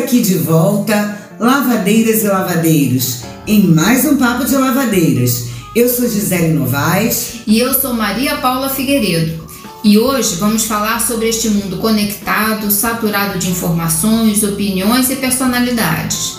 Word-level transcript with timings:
Aqui 0.00 0.22
de 0.22 0.38
volta, 0.38 1.34
lavadeiras 1.38 2.24
e 2.24 2.26
lavadeiros, 2.26 3.18
em 3.46 3.64
mais 3.64 4.06
um 4.06 4.16
Papo 4.16 4.46
de 4.46 4.56
Lavadeiras. 4.56 5.48
Eu 5.76 5.90
sou 5.90 6.08
Gisele 6.08 6.54
Novaes. 6.54 7.42
E 7.46 7.60
eu 7.60 7.78
sou 7.78 7.92
Maria 7.92 8.38
Paula 8.38 8.70
Figueiredo. 8.70 9.46
E 9.84 9.98
hoje 9.98 10.36
vamos 10.36 10.64
falar 10.64 11.06
sobre 11.06 11.28
este 11.28 11.50
mundo 11.50 11.76
conectado, 11.76 12.70
saturado 12.70 13.38
de 13.38 13.50
informações, 13.50 14.42
opiniões 14.42 15.10
e 15.10 15.16
personalidades. 15.16 16.38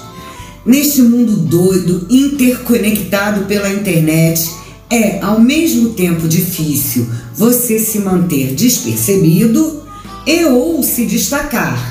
Neste 0.65 1.03
mundo 1.03 1.37
doido, 1.37 2.07
interconectado 2.09 3.45
pela 3.45 3.69
internet, 3.69 4.49
é 4.89 5.21
ao 5.21 5.39
mesmo 5.39 5.89
tempo 5.89 6.27
difícil 6.27 7.07
você 7.35 7.77
se 7.77 7.99
manter 7.99 8.55
despercebido 8.55 9.83
e 10.25 10.45
ou 10.45 10.81
se 10.81 11.05
destacar. 11.05 11.90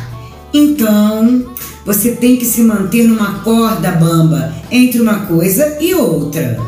Então, 0.53 1.55
você 1.85 2.13
tem 2.13 2.37
que 2.37 2.45
se 2.45 2.63
manter 2.63 3.05
numa 3.05 3.41
corda 3.41 3.93
bamba 3.93 4.55
entre 4.71 5.01
uma 5.01 5.27
coisa 5.27 5.79
e 5.81 5.95
outra. 5.95 6.59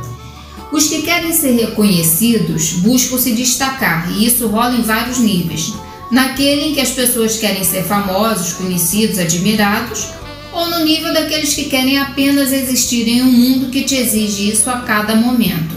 Os 0.73 0.89
que 0.89 1.03
querem 1.03 1.33
ser 1.33 1.53
reconhecidos 1.53 2.73
buscam 2.75 3.19
se 3.19 3.33
destacar, 3.33 4.11
e 4.13 4.27
isso 4.27 4.47
rola 4.47 4.75
em 4.75 4.83
vários 4.83 5.19
níveis. 5.19 5.75
Naquele 6.11 6.69
em 6.69 6.75
que 6.75 6.81
as 6.81 6.91
pessoas 6.91 7.37
querem 7.37 7.65
ser 7.65 7.85
famosos, 7.85 8.55
conhecidos, 8.55 9.19
admirados, 9.19 10.09
ou 10.53 10.71
no 10.71 10.85
nível 10.85 11.13
daqueles 11.13 11.55
que 11.55 11.65
querem 11.65 11.99
apenas 11.99 12.53
existir 12.53 13.09
em 13.09 13.23
um 13.23 13.33
mundo 13.33 13.71
que 13.71 13.83
te 13.83 13.97
exige 13.97 14.51
isso 14.51 14.69
a 14.71 14.81
cada 14.81 15.15
momento. 15.17 15.75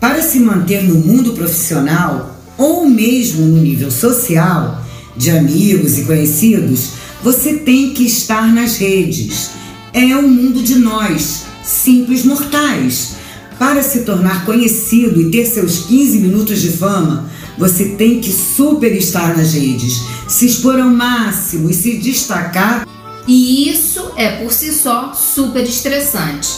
Para 0.00 0.22
se 0.22 0.40
manter 0.40 0.84
no 0.84 0.96
mundo 0.96 1.32
profissional 1.32 2.36
ou 2.56 2.88
mesmo 2.88 3.46
no 3.46 3.60
nível 3.60 3.90
social, 3.90 4.84
de 5.18 5.30
amigos 5.32 5.98
e 5.98 6.04
conhecidos, 6.04 6.92
você 7.22 7.54
tem 7.54 7.92
que 7.92 8.04
estar 8.04 8.54
nas 8.54 8.76
redes. 8.76 9.50
É 9.92 10.16
o 10.16 10.28
mundo 10.28 10.62
de 10.62 10.76
nós, 10.76 11.44
simples 11.64 12.24
mortais. 12.24 13.16
Para 13.58 13.82
se 13.82 14.04
tornar 14.04 14.46
conhecido 14.46 15.20
e 15.20 15.30
ter 15.30 15.44
seus 15.44 15.80
15 15.80 16.18
minutos 16.20 16.62
de 16.62 16.70
fama, 16.70 17.28
você 17.58 17.86
tem 17.86 18.20
que 18.20 18.32
super 18.32 18.94
estar 18.94 19.36
nas 19.36 19.52
redes, 19.52 20.02
se 20.28 20.46
expor 20.46 20.78
ao 20.78 20.88
máximo 20.88 21.68
e 21.68 21.74
se 21.74 21.98
destacar. 21.98 22.86
E 23.26 23.68
isso 23.68 24.12
é 24.16 24.36
por 24.36 24.52
si 24.52 24.72
só 24.72 25.12
super 25.12 25.64
estressante. 25.64 26.48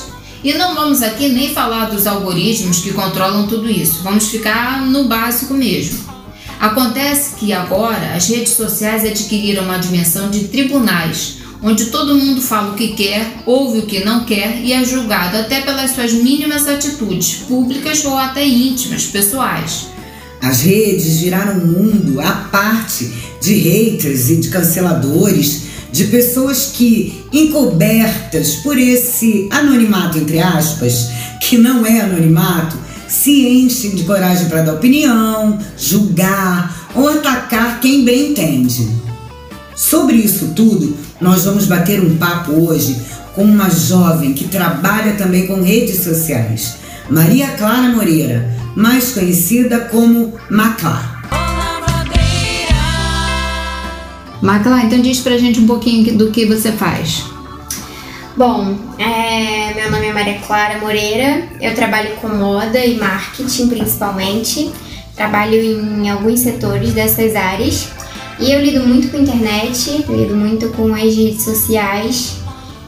E 0.45 0.53
não 0.53 0.75
vamos 0.75 1.03
aqui 1.03 1.29
nem 1.29 1.55
falar 1.55 1.87
dos 1.87 2.07
algoritmos 2.07 2.81
que 2.81 2.93
controlam 2.93 3.47
tudo 3.47 3.71
isso, 3.71 4.03
vamos 4.03 4.29
ficar 4.29 4.87
no 4.87 5.05
básico 5.05 5.55
mesmo. 5.55 6.10
Acontece 6.61 7.37
que 7.37 7.55
agora 7.55 8.15
as 8.15 8.29
redes 8.29 8.53
sociais 8.53 9.03
adquiriram 9.03 9.65
uma 9.65 9.79
dimensão 9.79 10.29
de 10.29 10.41
tribunais, 10.49 11.37
onde 11.63 11.87
todo 11.87 12.15
mundo 12.15 12.43
fala 12.43 12.73
o 12.73 12.77
que 12.77 12.89
quer, 12.89 13.33
ouve 13.47 13.79
o 13.79 13.87
que 13.87 14.05
não 14.05 14.27
quer 14.27 14.61
e 14.63 14.71
é 14.71 14.85
julgado 14.85 15.39
até 15.39 15.63
pelas 15.63 15.93
suas 15.93 16.13
mínimas 16.13 16.69
atitudes, 16.69 17.45
públicas 17.49 18.05
ou 18.05 18.15
até 18.15 18.47
íntimas, 18.47 19.05
pessoais. 19.05 19.87
As 20.43 20.61
redes 20.61 21.21
viraram 21.21 21.63
um 21.63 21.67
mundo 21.67 22.21
à 22.21 22.33
parte 22.53 23.11
de 23.41 23.55
haters 23.55 24.29
e 24.29 24.37
de 24.37 24.49
canceladores, 24.51 25.63
de 25.91 26.05
pessoas 26.05 26.73
que, 26.75 27.25
encobertas 27.33 28.57
por 28.57 28.79
esse 28.79 29.49
anonimato, 29.51 30.19
entre 30.19 30.41
aspas, 30.41 31.09
que 31.41 31.57
não 31.57 31.87
é 31.87 32.01
anonimato, 32.01 32.77
se 33.11 33.47
enchem 33.47 33.91
de 33.97 34.05
coragem 34.05 34.49
para 34.49 34.63
dar 34.63 34.75
opinião, 34.75 35.59
julgar 35.77 36.91
ou 36.95 37.09
atacar 37.09 37.81
quem 37.81 38.05
bem 38.05 38.31
entende. 38.31 38.89
Sobre 39.75 40.17
isso 40.17 40.53
tudo, 40.55 40.97
nós 41.21 41.45
vamos 41.45 41.67
bater 41.67 42.01
um 42.01 42.17
papo 42.17 42.53
hoje 42.53 42.97
com 43.35 43.43
uma 43.43 43.69
jovem 43.69 44.33
que 44.33 44.45
trabalha 44.45 45.15
também 45.15 45.47
com 45.47 45.63
redes 45.63 46.05
sociais, 46.05 46.77
Maria 47.09 47.49
Clara 47.49 47.89
Moreira, 47.89 48.49
mais 48.77 49.13
conhecida 49.13 49.81
como 49.81 50.35
Maclá. 50.49 51.23
Maclá, 54.41 54.85
então 54.85 55.01
diz 55.01 55.19
pra 55.19 55.37
gente 55.37 55.61
um 55.61 55.67
pouquinho 55.67 56.17
do 56.17 56.31
que 56.31 56.47
você 56.47 56.73
faz. 56.73 57.30
Bom, 58.37 58.77
é, 58.97 59.75
meu 59.75 59.91
nome 59.91 60.07
é 60.07 60.13
Maria 60.13 60.39
Clara 60.47 60.79
Moreira, 60.79 61.49
eu 61.61 61.75
trabalho 61.75 62.15
com 62.21 62.29
moda 62.29 62.79
e 62.79 62.97
marketing 62.97 63.67
principalmente, 63.67 64.71
trabalho 65.17 65.61
em 65.61 66.09
alguns 66.09 66.39
setores 66.39 66.93
dessas 66.93 67.35
áreas. 67.35 67.89
E 68.39 68.53
eu 68.53 68.61
lido 68.61 68.87
muito 68.87 69.11
com 69.11 69.19
internet, 69.19 70.05
lido 70.09 70.37
muito 70.37 70.69
com 70.71 70.95
as 70.95 71.15
redes 71.15 71.43
sociais. 71.43 72.37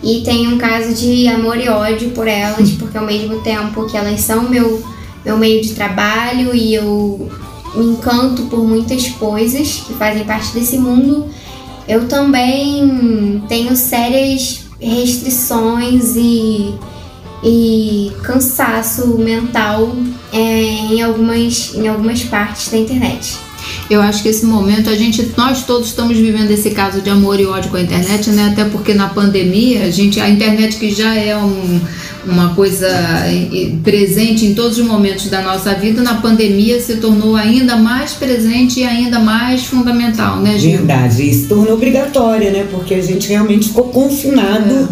E 0.01 0.23
tenho 0.25 0.55
um 0.55 0.59
caso 0.59 0.95
de 0.95 1.27
amor 1.27 1.59
e 1.59 1.69
ódio 1.69 2.11
por 2.11 2.29
elas, 2.29 2.71
porque 2.73 2.97
ao 2.97 3.05
mesmo 3.05 3.41
tempo 3.41 3.87
que 3.87 3.97
elas 3.97 4.21
são 4.21 4.49
meu, 4.49 4.83
meu 5.25 5.37
meio 5.37 5.61
de 5.61 5.75
trabalho 5.75 6.55
e 6.55 6.73
eu 6.73 7.31
me 7.75 7.87
encanto 7.87 8.45
por 8.45 8.65
muitas 8.65 9.09
coisas 9.09 9.83
que 9.87 9.93
fazem 9.95 10.25
parte 10.25 10.53
desse 10.53 10.79
mundo, 10.79 11.29
eu 11.89 12.07
também 12.07 13.43
tenho 13.49 13.75
sérias 13.75 14.63
restrições 14.83 16.17
e, 16.17 16.75
e 17.45 18.13
cansaço 18.23 19.17
mental 19.19 19.93
é, 20.33 20.39
em, 20.39 21.03
algumas, 21.03 21.75
em 21.75 21.89
algumas 21.89 22.25
partes 22.25 22.69
da 22.71 22.79
internet. 22.79 23.39
Eu 23.89 24.01
acho 24.01 24.23
que 24.23 24.29
esse 24.29 24.45
momento 24.45 24.89
a 24.91 24.95
gente, 24.95 25.33
nós 25.37 25.65
todos 25.65 25.89
estamos 25.89 26.17
vivendo 26.17 26.51
esse 26.51 26.71
caso 26.71 27.01
de 27.01 27.11
amor 27.11 27.39
e 27.41 27.47
ódio 27.47 27.71
com 27.71 27.77
a 27.77 27.83
internet, 27.83 28.31
né? 28.31 28.51
Até 28.53 28.65
porque 28.65 28.95
na 28.95 29.09
pandemia 29.09 29.85
a 29.85 29.91
gente, 29.91 30.21
a 30.21 30.29
internet 30.29 30.77
que 30.77 30.91
já 30.91 31.15
é 31.15 31.37
um, 31.37 31.81
uma 32.27 32.55
coisa 32.55 32.89
presente 33.83 34.47
em 34.47 34.55
todos 34.55 34.79
os 34.79 34.87
momentos 34.87 35.29
da 35.29 35.43
nossa 35.43 35.75
vida, 35.75 36.03
na 36.03 36.17
pandemia 36.17 36.81
se 36.81 36.97
tornou 36.97 37.37
ainda 37.37 37.77
mais 37.77 38.13
presente 38.13 38.81
e 38.81 38.85
ainda 38.85 39.19
mais 39.19 39.65
fundamental, 39.65 40.39
né, 40.39 40.59
Gil? 40.59 40.79
Verdade, 40.79 41.29
isso 41.29 41.49
tornou 41.49 41.75
obrigatória, 41.75 42.51
né? 42.51 42.67
Porque 42.71 42.95
a 42.95 43.03
gente 43.03 43.29
realmente 43.29 43.69
ficou 43.69 43.85
confinado 43.85 44.75
é. 44.75 44.89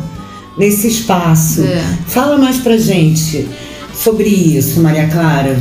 nesse 0.59 0.89
espaço. 0.89 1.63
É. 1.63 1.83
Fala 2.07 2.37
mais 2.37 2.59
pra 2.59 2.77
gente 2.77 3.49
sobre 3.95 4.29
isso, 4.29 4.81
Maria 4.81 5.09
Clara. 5.09 5.59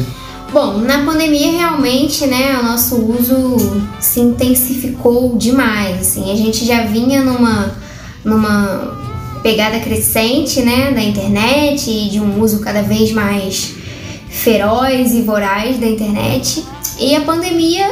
Bom, 0.51 0.79
na 0.79 1.05
pandemia 1.05 1.51
realmente, 1.51 2.25
né, 2.25 2.57
o 2.59 2.63
nosso 2.63 2.95
uso 2.95 3.83
se 3.99 4.19
intensificou 4.19 5.37
demais, 5.37 5.99
assim, 5.99 6.31
a 6.31 6.35
gente 6.35 6.65
já 6.65 6.85
vinha 6.85 7.23
numa 7.23 7.77
numa 8.25 8.97
pegada 9.43 9.79
crescente, 9.79 10.61
né, 10.61 10.91
da 10.91 11.01
internet 11.01 11.89
e 11.89 12.09
de 12.09 12.19
um 12.19 12.41
uso 12.41 12.59
cada 12.61 12.81
vez 12.81 13.11
mais 13.11 13.75
feroz 14.27 15.13
e 15.13 15.21
voraz 15.21 15.79
da 15.79 15.87
internet. 15.87 16.65
E 16.99 17.15
a 17.15 17.21
pandemia 17.21 17.87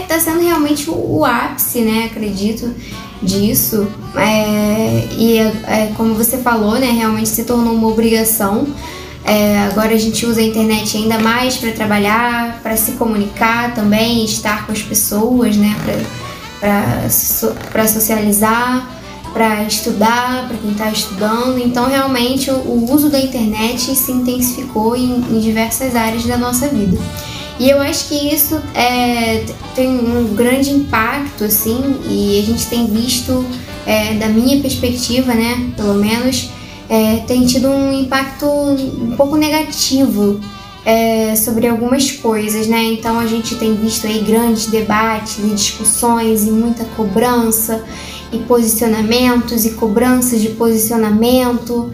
está 0.00 0.20
sendo 0.20 0.40
realmente 0.40 0.88
o, 0.88 1.24
ápice, 1.24 1.80
né, 1.80 2.08
acredito, 2.12 2.72
disso. 3.22 3.88
É, 4.14 5.08
e 5.16 5.38
é, 5.38 5.92
como 5.96 6.14
você 6.14 6.38
falou, 6.38 6.78
né, 6.78 6.90
realmente 6.90 7.28
se 7.30 7.44
tornou 7.44 7.74
uma 7.74 7.88
obrigação 7.88 8.66
é, 9.28 9.58
agora 9.70 9.94
a 9.94 9.98
gente 9.98 10.24
usa 10.24 10.40
a 10.40 10.42
internet 10.42 10.96
ainda 10.96 11.18
mais 11.18 11.58
para 11.58 11.70
trabalhar, 11.72 12.60
para 12.62 12.78
se 12.78 12.92
comunicar 12.92 13.74
também, 13.74 14.24
estar 14.24 14.64
com 14.64 14.72
as 14.72 14.80
pessoas, 14.80 15.54
né? 15.54 15.76
Para 17.70 17.86
socializar, 17.86 18.88
para 19.34 19.64
estudar, 19.64 20.48
para 20.48 20.56
quem 20.56 20.70
está 20.70 20.90
estudando. 20.90 21.58
Então, 21.58 21.86
realmente, 21.86 22.50
o, 22.50 22.54
o, 22.54 22.90
uso 22.90 23.10
da 23.10 23.20
internet 23.20 23.94
se 23.94 24.10
intensificou 24.10 24.96
em, 24.96 25.16
em, 25.30 25.40
diversas 25.40 25.94
áreas 25.94 26.24
da 26.24 26.38
nossa 26.38 26.66
vida. 26.68 26.98
E 27.60 27.68
eu 27.68 27.82
acho 27.82 28.08
que 28.08 28.34
isso 28.34 28.58
é, 28.74 29.44
tem 29.74 29.88
um 29.88 30.34
grande 30.34 30.70
impacto, 30.70 31.44
assim, 31.44 32.00
e 32.08 32.38
a 32.38 32.42
gente 32.46 32.66
tem 32.66 32.86
visto, 32.86 33.44
é, 33.84 34.14
da 34.14 34.28
minha 34.28 34.58
perspectiva, 34.62 35.34
né, 35.34 35.70
pelo 35.76 35.94
menos, 35.94 36.48
é, 36.88 37.16
tem 37.26 37.44
tido 37.44 37.68
um 37.68 37.92
impacto 37.92 38.46
um 38.46 39.14
pouco 39.16 39.36
negativo 39.36 40.40
é, 40.84 41.36
sobre 41.36 41.66
algumas 41.66 42.10
coisas, 42.10 42.66
né? 42.66 42.82
Então 42.84 43.18
a 43.18 43.26
gente 43.26 43.56
tem 43.56 43.74
visto 43.74 44.06
aí 44.06 44.20
grandes 44.20 44.66
debates 44.66 45.38
e 45.38 45.54
discussões 45.54 46.46
e 46.46 46.50
muita 46.50 46.84
cobrança 46.96 47.84
e 48.32 48.38
posicionamentos 48.38 49.66
e 49.66 49.70
cobranças 49.72 50.40
de 50.40 50.50
posicionamento. 50.50 51.90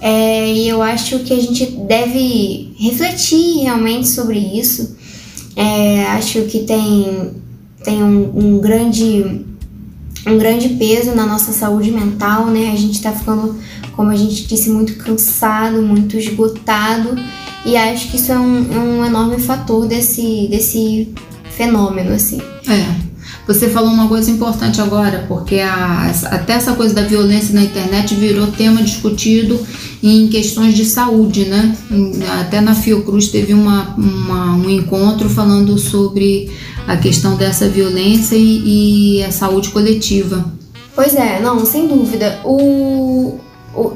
É, 0.00 0.52
e 0.52 0.68
eu 0.68 0.82
acho 0.82 1.20
que 1.20 1.32
a 1.32 1.40
gente 1.40 1.64
deve 1.64 2.74
refletir 2.78 3.62
realmente 3.62 4.08
sobre 4.08 4.38
isso. 4.38 4.94
É, 5.56 6.04
acho 6.08 6.42
que 6.42 6.64
tem, 6.64 7.30
tem 7.82 8.02
um, 8.02 8.30
um 8.36 8.58
grande 8.58 9.46
um 10.26 10.38
grande 10.38 10.70
peso 10.70 11.14
na 11.14 11.26
nossa 11.26 11.52
saúde 11.52 11.90
mental, 11.90 12.46
né? 12.46 12.70
A 12.72 12.76
gente 12.76 13.02
tá 13.02 13.12
ficando, 13.12 13.58
como 13.94 14.10
a 14.10 14.16
gente 14.16 14.46
disse, 14.46 14.70
muito 14.70 14.96
cansado, 14.96 15.82
muito 15.82 16.16
esgotado, 16.16 17.16
e 17.64 17.76
acho 17.76 18.10
que 18.10 18.16
isso 18.16 18.32
é 18.32 18.38
um, 18.38 18.72
é 18.72 18.78
um 18.78 19.04
enorme 19.04 19.38
fator 19.38 19.86
desse, 19.86 20.48
desse 20.48 21.12
fenômeno, 21.50 22.12
assim. 22.14 22.40
É. 22.68 23.13
Você 23.46 23.68
falou 23.68 23.90
uma 23.90 24.08
coisa 24.08 24.30
importante 24.30 24.80
agora, 24.80 25.26
porque 25.28 25.60
a, 25.60 26.10
até 26.30 26.54
essa 26.54 26.72
coisa 26.72 26.94
da 26.94 27.02
violência 27.02 27.54
na 27.54 27.62
internet 27.62 28.14
virou 28.14 28.46
tema 28.46 28.82
discutido 28.82 29.60
em 30.02 30.28
questões 30.28 30.74
de 30.74 30.84
saúde, 30.84 31.44
né? 31.44 31.76
Até 32.40 32.60
na 32.60 32.74
Fiocruz 32.74 33.28
teve 33.28 33.52
uma, 33.52 33.94
uma 33.96 34.56
um 34.56 34.70
encontro 34.70 35.28
falando 35.28 35.78
sobre 35.78 36.50
a 36.86 36.96
questão 36.96 37.36
dessa 37.36 37.68
violência 37.68 38.36
e, 38.36 39.18
e 39.18 39.24
a 39.24 39.30
saúde 39.30 39.70
coletiva. 39.70 40.44
Pois 40.94 41.14
é, 41.14 41.40
não, 41.40 41.66
sem 41.66 41.86
dúvida. 41.86 42.40
O, 42.44 43.38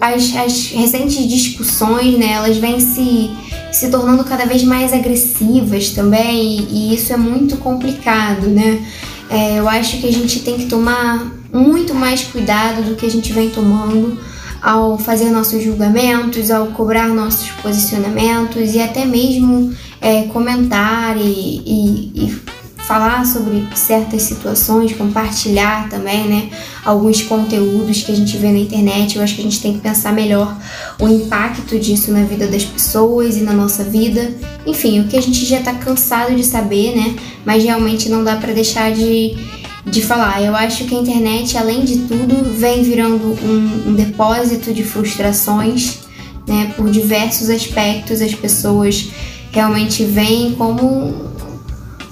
as, 0.01 0.35
as 0.37 0.71
recentes 0.73 1.27
discussões, 1.29 2.19
né, 2.19 2.33
elas 2.33 2.57
vêm 2.57 2.81
se, 2.81 3.31
se 3.73 3.89
tornando 3.91 4.25
cada 4.25 4.45
vez 4.45 4.63
mais 4.65 4.93
agressivas 4.93 5.91
também, 5.91 6.67
e, 6.71 6.91
e 6.91 6.95
isso 6.95 7.13
é 7.13 7.17
muito 7.17 7.57
complicado, 7.59 8.49
né? 8.49 8.85
É, 9.31 9.59
eu 9.59 9.69
acho 9.69 9.99
que 9.99 10.09
a 10.09 10.13
gente 10.13 10.41
tem 10.41 10.57
que 10.57 10.67
tomar 10.67 11.31
muito 11.53 11.95
mais 11.95 12.25
cuidado 12.25 12.83
do 12.83 12.95
que 12.95 13.07
a 13.07 13.11
gente 13.11 13.33
vem 13.33 13.51
tomando 13.51 14.19
ao 14.61 14.99
fazer 14.99 15.31
nossos 15.31 15.63
julgamentos, 15.63 16.51
ao 16.51 16.69
cobrar 16.69 17.09
nossos 17.09 17.49
posicionamentos 17.63 18.75
e 18.75 18.81
até 18.81 19.05
mesmo 19.05 19.75
é, 20.01 20.23
comentar 20.25 21.17
e, 21.17 21.23
e, 21.23 22.13
e 22.15 22.48
falar 22.89 23.27
sobre 23.27 23.69
certas 23.75 24.23
situações, 24.23 24.95
compartilhar 24.95 25.91
também, 25.91 26.27
né, 26.27 26.49
alguns 26.83 27.21
conteúdos 27.21 28.03
que 28.03 28.11
a 28.11 28.15
gente 28.15 28.35
vê 28.39 28.51
na 28.51 28.61
internet. 28.61 29.17
Eu 29.17 29.23
acho 29.23 29.35
que 29.35 29.43
a 29.43 29.45
gente 29.45 29.61
tem 29.61 29.75
que 29.75 29.81
pensar 29.81 30.11
melhor 30.11 30.57
o 30.99 31.07
impacto 31.07 31.79
disso 31.79 32.11
na 32.11 32.23
vida 32.23 32.47
das 32.47 32.65
pessoas 32.65 33.37
e 33.37 33.43
na 33.43 33.53
nossa 33.53 33.85
vida. 33.85 34.35
Enfim, 34.67 35.01
o 35.01 35.05
que 35.07 35.19
a 35.19 35.21
gente 35.21 35.45
já 35.45 35.61
tá 35.61 35.75
cansado 35.75 36.35
de 36.35 36.43
saber, 36.43 36.97
né, 36.97 37.15
mas 37.45 37.63
realmente 37.63 38.09
não 38.09 38.25
dá 38.25 38.37
para 38.37 38.55
deixar 38.55 38.91
de 38.91 39.37
de 39.85 40.03
falar. 40.03 40.43
Eu 40.43 40.55
acho 40.55 40.85
que 40.85 40.95
a 40.95 40.99
internet, 40.99 41.57
além 41.57 41.83
de 41.83 41.99
tudo, 42.01 42.53
vem 42.59 42.83
virando 42.83 43.39
um, 43.43 43.89
um 43.89 43.95
depósito 43.95 44.75
de 44.75 44.83
frustrações, 44.83 46.01
né, 46.47 46.75
por 46.77 46.91
diversos 46.91 47.49
aspectos. 47.49 48.21
As 48.21 48.35
pessoas 48.35 49.09
realmente 49.51 50.05
veem 50.05 50.53
como 50.57 51.28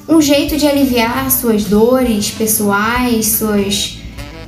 um 0.08 0.20
jeito 0.20 0.56
de 0.56 0.66
aliviar 0.66 1.30
suas 1.30 1.64
dores 1.64 2.30
pessoais, 2.30 3.26
suas, 3.26 3.98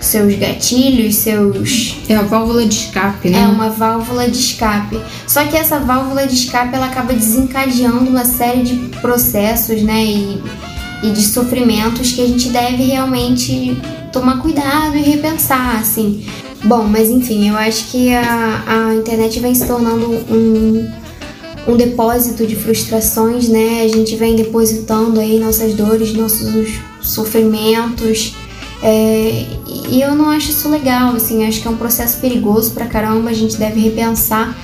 seus 0.01 0.35
gatilhos, 0.37 1.17
seus. 1.17 1.97
É 2.09 2.15
a 2.15 2.23
válvula 2.23 2.65
de 2.65 2.75
escape, 2.75 3.29
né? 3.29 3.43
É 3.43 3.47
uma 3.47 3.71
válvula 3.71 4.29
de 4.29 4.39
escape. 4.39 5.01
Só 5.27 5.45
que 5.45 5.57
essa 5.57 5.81
válvula 5.81 6.27
de 6.27 6.35
escape 6.35 6.75
ela 6.75 6.87
acaba 6.87 7.13
desencadeando 7.13 8.09
uma 8.09 8.25
série 8.25 8.63
de 8.63 8.77
processos, 9.01 9.83
né? 9.83 10.05
E, 10.05 10.43
e 11.03 11.11
de 11.11 11.23
sofrimentos 11.23 12.13
que 12.13 12.23
a 12.23 12.27
gente 12.27 12.49
deve 12.51 12.85
realmente 12.85 13.77
tomar 14.13 14.41
cuidado 14.41 14.97
e 14.97 15.03
repensar, 15.03 15.81
assim. 15.81 16.25
Bom, 16.65 16.85
mas 16.85 17.09
enfim, 17.09 17.49
eu 17.49 17.57
acho 17.57 17.91
que 17.91 18.13
a, 18.13 18.65
a 18.67 18.95
internet 18.95 19.39
vem 19.39 19.55
se 19.55 19.67
tornando 19.67 20.07
um 20.29 20.91
um 21.69 21.77
depósito 21.77 22.47
de 22.47 22.57
frustrações, 22.57 23.49
né? 23.49 23.83
A 23.83 23.89
gente 23.89 24.17
vem 24.17 24.35
depositando 24.35 25.21
aí 25.21 25.39
nossas 25.39 25.75
dores, 25.75 26.15
nossos 26.15 26.81
sofrimentos. 27.03 28.35
É, 28.83 29.47
e 29.91 30.01
eu 30.01 30.15
não 30.15 30.31
acho 30.31 30.51
isso 30.51 30.69
legal, 30.69 31.15
assim, 31.15 31.47
acho 31.47 31.61
que 31.61 31.69
é 31.69 31.71
um 31.71 31.77
processo 31.77 32.19
perigoso 32.21 32.71
pra 32.71 32.87
caramba, 32.87 33.29
a 33.29 33.35
gente 33.35 33.57
deve 33.57 33.81
repensar. 33.81 34.57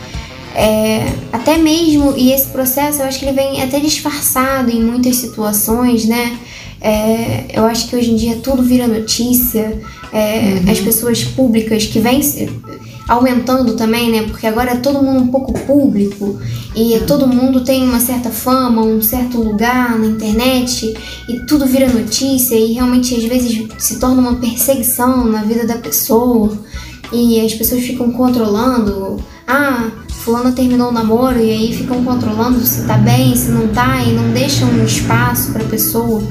É, 0.55 1.13
até 1.33 1.59
mesmo, 1.59 2.15
e 2.17 2.33
esse 2.33 2.47
processo 2.47 3.03
eu 3.03 3.07
acho 3.07 3.19
que 3.19 3.25
ele 3.25 3.35
vem 3.35 3.61
até 3.61 3.81
disfarçado 3.81 4.71
em 4.71 4.83
muitas 4.83 5.17
situações, 5.17 6.07
né? 6.07 6.39
É, 6.81 7.47
eu 7.53 7.65
acho 7.65 7.89
que 7.89 7.97
hoje 7.97 8.13
em 8.13 8.17
dia 8.17 8.37
tudo 8.37 8.63
vira 8.63 8.87
notícia, 8.87 9.79
é, 10.13 10.61
uhum. 10.65 10.71
as 10.71 10.79
pessoas 10.81 11.25
públicas 11.25 11.87
que 11.87 11.99
vêm 11.99 12.21
aumentando 13.09 13.75
também, 13.75 14.11
né? 14.11 14.23
Porque 14.23 14.47
agora 14.47 14.73
é 14.73 14.77
todo 14.77 15.03
mundo 15.03 15.23
um 15.23 15.29
pouco 15.29 15.53
público 15.53 16.39
e 16.75 16.95
uhum. 16.95 17.07
todo 17.07 17.27
mundo 17.27 17.63
tem 17.63 17.83
uma 17.83 18.01
certa 18.01 18.31
fama, 18.31 18.83
um 18.83 19.03
certo 19.03 19.39
lugar 19.39 19.99
na 19.99 20.07
internet 20.07 20.95
e 21.29 21.41
tudo 21.41 21.67
vira 21.67 21.89
notícia 21.89 22.55
e 22.57 22.73
realmente 22.73 23.15
às 23.15 23.25
vezes 23.25 23.69
se 23.79 23.99
torna 23.99 24.21
uma 24.21 24.37
perseguição 24.37 25.25
na 25.27 25.43
vida 25.43 25.67
da 25.67 25.77
pessoa 25.77 26.59
e 27.13 27.41
as 27.41 27.55
pessoas 27.55 27.83
ficam 27.83 28.11
controlando. 28.11 29.23
Ah, 29.47 29.91
fulano 30.25 30.53
terminou 30.53 30.89
o 30.89 30.93
namoro 30.93 31.39
e 31.39 31.51
aí 31.51 31.75
ficam 31.75 32.03
controlando 32.03 32.59
se 32.61 32.87
tá 32.87 32.97
bem, 32.97 33.37
se 33.37 33.51
não 33.51 33.69
tá 33.69 34.03
e 34.03 34.13
não 34.13 34.31
deixam 34.33 34.69
um 34.71 34.85
espaço 34.85 35.53
para 35.53 35.63
a 35.63 35.69
pessoa. 35.69 36.23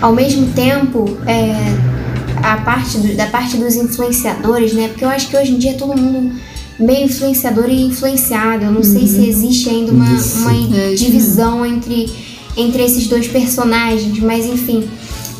Ao 0.00 0.12
mesmo 0.12 0.46
tempo, 0.52 1.18
é, 1.26 1.97
a 2.42 2.56
parte 2.58 2.98
do, 2.98 3.16
da 3.16 3.26
parte 3.26 3.56
dos 3.56 3.76
influenciadores, 3.76 4.72
né? 4.72 4.88
Porque 4.88 5.04
eu 5.04 5.08
acho 5.08 5.28
que 5.28 5.36
hoje 5.36 5.52
em 5.52 5.58
dia 5.58 5.74
todo 5.74 5.96
mundo 5.96 6.34
meio 6.78 7.06
influenciador 7.06 7.68
e 7.68 7.82
influenciado. 7.82 8.64
Eu 8.64 8.70
não 8.70 8.78
uhum. 8.78 8.84
sei 8.84 9.06
se 9.06 9.18
uhum. 9.18 9.24
existe 9.24 9.68
ainda 9.68 9.92
uma, 9.92 10.06
uma 10.06 10.76
é, 10.76 10.94
divisão 10.94 11.66
entre, 11.66 12.10
entre 12.56 12.82
esses 12.82 13.06
dois 13.08 13.26
personagens, 13.26 14.18
mas 14.20 14.46
enfim, 14.46 14.88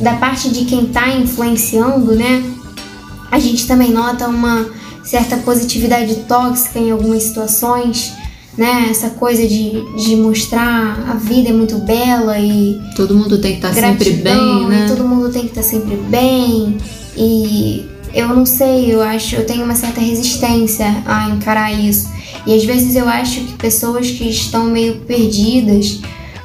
da 0.01 0.15
parte 0.15 0.51
de 0.51 0.65
quem 0.65 0.87
tá 0.87 1.09
influenciando, 1.09 2.15
né? 2.15 2.43
A 3.31 3.39
gente 3.39 3.67
também 3.67 3.93
nota 3.93 4.27
uma 4.27 4.67
certa 5.05 5.37
positividade 5.39 6.15
tóxica 6.29 6.79
em 6.79 6.91
algumas 6.91 7.23
situações 7.23 8.13
né? 8.59 8.89
Essa 8.91 9.11
coisa 9.11 9.47
de, 9.47 9.85
de 9.95 10.17
mostrar 10.17 11.09
a 11.09 11.15
vida 11.15 11.51
é 11.51 11.53
muito 11.53 11.79
bela 11.79 12.39
e. 12.39 12.81
Todo 12.97 13.15
mundo 13.15 13.39
tem 13.39 13.53
que 13.53 13.59
estar 13.59 13.73
tá 13.73 13.81
sempre 13.81 14.11
bem, 14.15 14.67
né? 14.67 14.87
Todo 14.89 15.07
mundo 15.07 15.31
tem 15.31 15.43
que 15.43 15.59
estar 15.59 15.63
tá 15.63 15.67
sempre 15.69 15.97
bem. 15.97 16.77
E 17.17 17.87
eu 18.13 18.29
não 18.29 18.45
sei, 18.45 18.93
eu 18.93 19.01
acho, 19.01 19.37
eu 19.37 19.47
tenho 19.47 19.65
uma 19.65 19.77
certa 19.77 20.01
resistência 20.01 20.87
a 21.07 21.31
encarar 21.31 21.73
isso. 21.73 22.11
E 22.45 22.55
às 22.55 22.65
vezes 22.65 22.97
eu 22.97 23.09
acho 23.09 23.41
que 23.43 23.53
pessoas 23.55 24.11
que 24.11 24.29
estão 24.29 24.65
meio 24.65 24.97
perdidas 25.01 26.01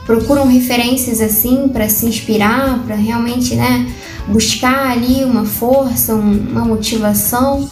procuram 0.06 0.48
referências 0.48 1.20
assim 1.20 1.68
para 1.70 1.90
se 1.90 2.06
inspirar, 2.06 2.84
para 2.86 2.96
realmente, 2.96 3.56
né, 3.56 3.92
buscar 4.28 4.92
ali 4.92 5.24
uma 5.24 5.46
força, 5.46 6.14
uma 6.14 6.66
motivação 6.66 7.68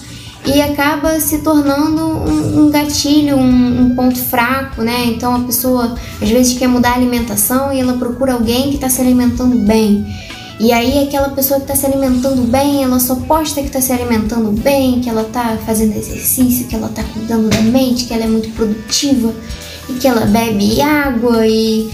e 0.46 0.62
acaba 0.62 1.20
se 1.20 1.40
tornando 1.40 2.04
um, 2.04 2.70
gatilho, 2.72 3.38
um, 3.38 3.82
um, 3.82 3.96
ponto 3.96 4.18
fraco, 4.18 4.82
né? 4.82 5.06
Então 5.06 5.36
a 5.36 5.40
pessoa 5.40 5.96
às 6.22 6.30
vezes 6.30 6.58
quer 6.58 6.68
mudar 6.68 6.92
a 6.92 6.96
alimentação 6.96 7.72
e 7.72 7.80
ela 7.80 7.94
procura 7.94 8.34
alguém 8.34 8.70
que 8.70 8.76
está 8.76 8.90
se 8.90 9.02
alimentando 9.02 9.56
bem. 9.60 10.06
E 10.60 10.72
aí 10.72 11.08
aquela 11.08 11.30
pessoa 11.30 11.60
que 11.60 11.72
está 11.72 11.76
se 11.76 11.86
alimentando 11.86 12.44
bem, 12.44 12.84
ela 12.84 13.00
só 13.00 13.16
posta 13.16 13.62
que 13.62 13.68
está 13.68 13.82
se 13.82 13.92
alimentando 13.92 14.52
bem, 14.52 15.00
que 15.00 15.10
ela 15.10 15.24
está 15.24 15.58
fazendo 15.66 15.96
exercício, 15.96 16.68
que 16.68 16.76
ela 16.76 16.88
está 16.88 17.04
cuidando 17.04 17.50
da 17.50 17.62
mente, 17.62 18.06
que 18.06 18.14
ela 18.14 18.26
é 18.26 18.28
muito 18.28 18.50
produtiva 18.50 19.34
e 19.90 19.94
que 19.94 20.08
ela 20.08 20.26
bebe 20.26 20.82
água 20.82 21.48
e 21.48 21.90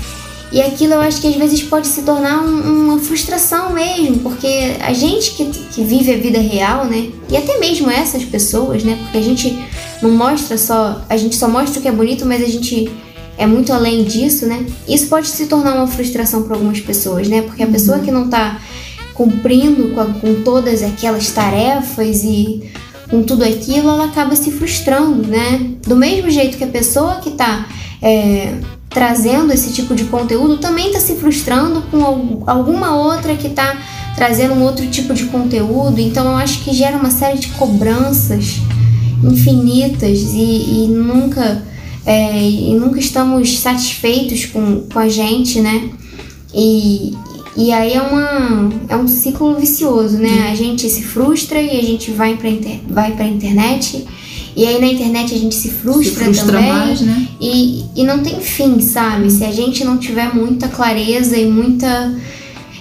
e 0.51 0.61
aquilo 0.61 0.93
eu 0.93 1.01
acho 1.01 1.19
que 1.19 1.27
às 1.27 1.35
vezes 1.35 1.61
pode 1.63 1.87
se 1.87 2.03
tornar 2.03 2.41
um, 2.41 2.85
uma 2.85 2.99
frustração 2.99 3.73
mesmo, 3.73 4.19
porque 4.19 4.75
a 4.79 4.93
gente 4.93 5.31
que, 5.31 5.45
que 5.45 5.83
vive 5.83 6.13
a 6.13 6.17
vida 6.17 6.39
real, 6.39 6.85
né? 6.85 7.09
E 7.29 7.35
até 7.35 7.59
mesmo 7.59 7.91
essas 7.91 8.23
pessoas, 8.23 8.83
né? 8.83 8.97
Porque 9.03 9.17
a 9.17 9.21
gente 9.21 9.57
não 10.01 10.11
mostra 10.11 10.57
só. 10.57 11.01
A 11.09 11.17
gente 11.17 11.35
só 11.35 11.49
mostra 11.49 11.79
o 11.79 11.81
que 11.81 11.87
é 11.87 11.91
bonito, 11.91 12.25
mas 12.25 12.41
a 12.41 12.47
gente 12.47 12.89
é 13.37 13.45
muito 13.45 13.73
além 13.73 14.03
disso, 14.03 14.45
né? 14.45 14.65
Isso 14.87 15.07
pode 15.07 15.27
se 15.27 15.47
tornar 15.47 15.75
uma 15.75 15.87
frustração 15.87 16.43
para 16.43 16.55
algumas 16.55 16.79
pessoas, 16.79 17.27
né? 17.27 17.41
Porque 17.41 17.63
a 17.63 17.67
pessoa 17.67 17.97
uhum. 17.97 18.03
que 18.05 18.11
não 18.11 18.29
tá 18.29 18.61
cumprindo 19.13 19.93
com, 19.93 19.99
a, 19.99 20.05
com 20.05 20.43
todas 20.43 20.81
aquelas 20.81 21.29
tarefas 21.31 22.23
e 22.23 22.71
com 23.09 23.23
tudo 23.23 23.43
aquilo, 23.43 23.89
ela 23.89 24.05
acaba 24.05 24.35
se 24.35 24.51
frustrando, 24.51 25.27
né? 25.27 25.75
Do 25.85 25.95
mesmo 25.95 26.29
jeito 26.29 26.57
que 26.57 26.63
a 26.63 26.67
pessoa 26.67 27.15
que 27.15 27.31
tá. 27.31 27.67
É, 28.01 28.53
trazendo 28.89 29.51
esse 29.53 29.71
tipo 29.73 29.93
de 29.93 30.05
conteúdo 30.05 30.57
também 30.57 30.87
está 30.87 30.99
se 30.99 31.15
frustrando 31.15 31.81
com 31.83 32.43
alguma 32.47 32.95
outra 32.95 33.35
que 33.35 33.47
está 33.47 33.77
trazendo 34.15 34.55
um 34.55 34.63
outro 34.63 34.87
tipo 34.87 35.13
de 35.13 35.25
conteúdo. 35.25 35.99
Então 35.99 36.25
eu 36.25 36.37
acho 36.37 36.63
que 36.63 36.73
gera 36.73 36.97
uma 36.97 37.11
série 37.11 37.37
de 37.37 37.49
cobranças 37.49 38.55
infinitas 39.23 40.19
e, 40.33 40.85
e 40.85 40.87
nunca 40.89 41.63
é, 42.05 42.41
e 42.41 42.73
nunca 42.73 42.99
estamos 42.99 43.59
satisfeitos 43.59 44.45
com, 44.45 44.83
com 44.91 44.97
a 44.97 45.09
gente, 45.09 45.59
né? 45.59 45.89
E, 46.53 47.13
e 47.57 47.71
aí 47.73 47.93
é, 47.93 48.01
uma, 48.01 48.69
é 48.87 48.95
um 48.95 49.07
ciclo 49.09 49.55
vicioso, 49.55 50.17
né? 50.17 50.49
A 50.49 50.55
gente 50.55 50.89
se 50.89 51.03
frustra 51.03 51.61
e 51.61 51.77
a 51.77 51.81
gente 51.81 52.11
vai 52.11 52.37
para 52.37 52.49
inter, 52.49 52.79
vai 52.87 53.11
a 53.11 53.27
internet 53.27 54.07
e 54.57 54.65
aí 54.65 54.81
na 54.81 54.87
internet 54.87 55.35
a 55.35 55.37
gente 55.37 55.53
se 55.53 55.69
frustra, 55.69 56.03
se 56.03 56.15
frustra 56.15 56.53
também. 56.53 56.73
Mais, 56.73 57.01
né? 57.01 57.27
e, 57.39 57.85
e 57.95 58.03
não 58.03 58.23
tem 58.23 58.41
fim, 58.41 58.81
sabe? 58.81 59.29
Se 59.29 59.45
a 59.45 59.51
gente 59.51 59.85
não 59.85 59.99
tiver 59.99 60.33
muita 60.33 60.67
clareza 60.67 61.37
e 61.37 61.45
muita 61.47 62.15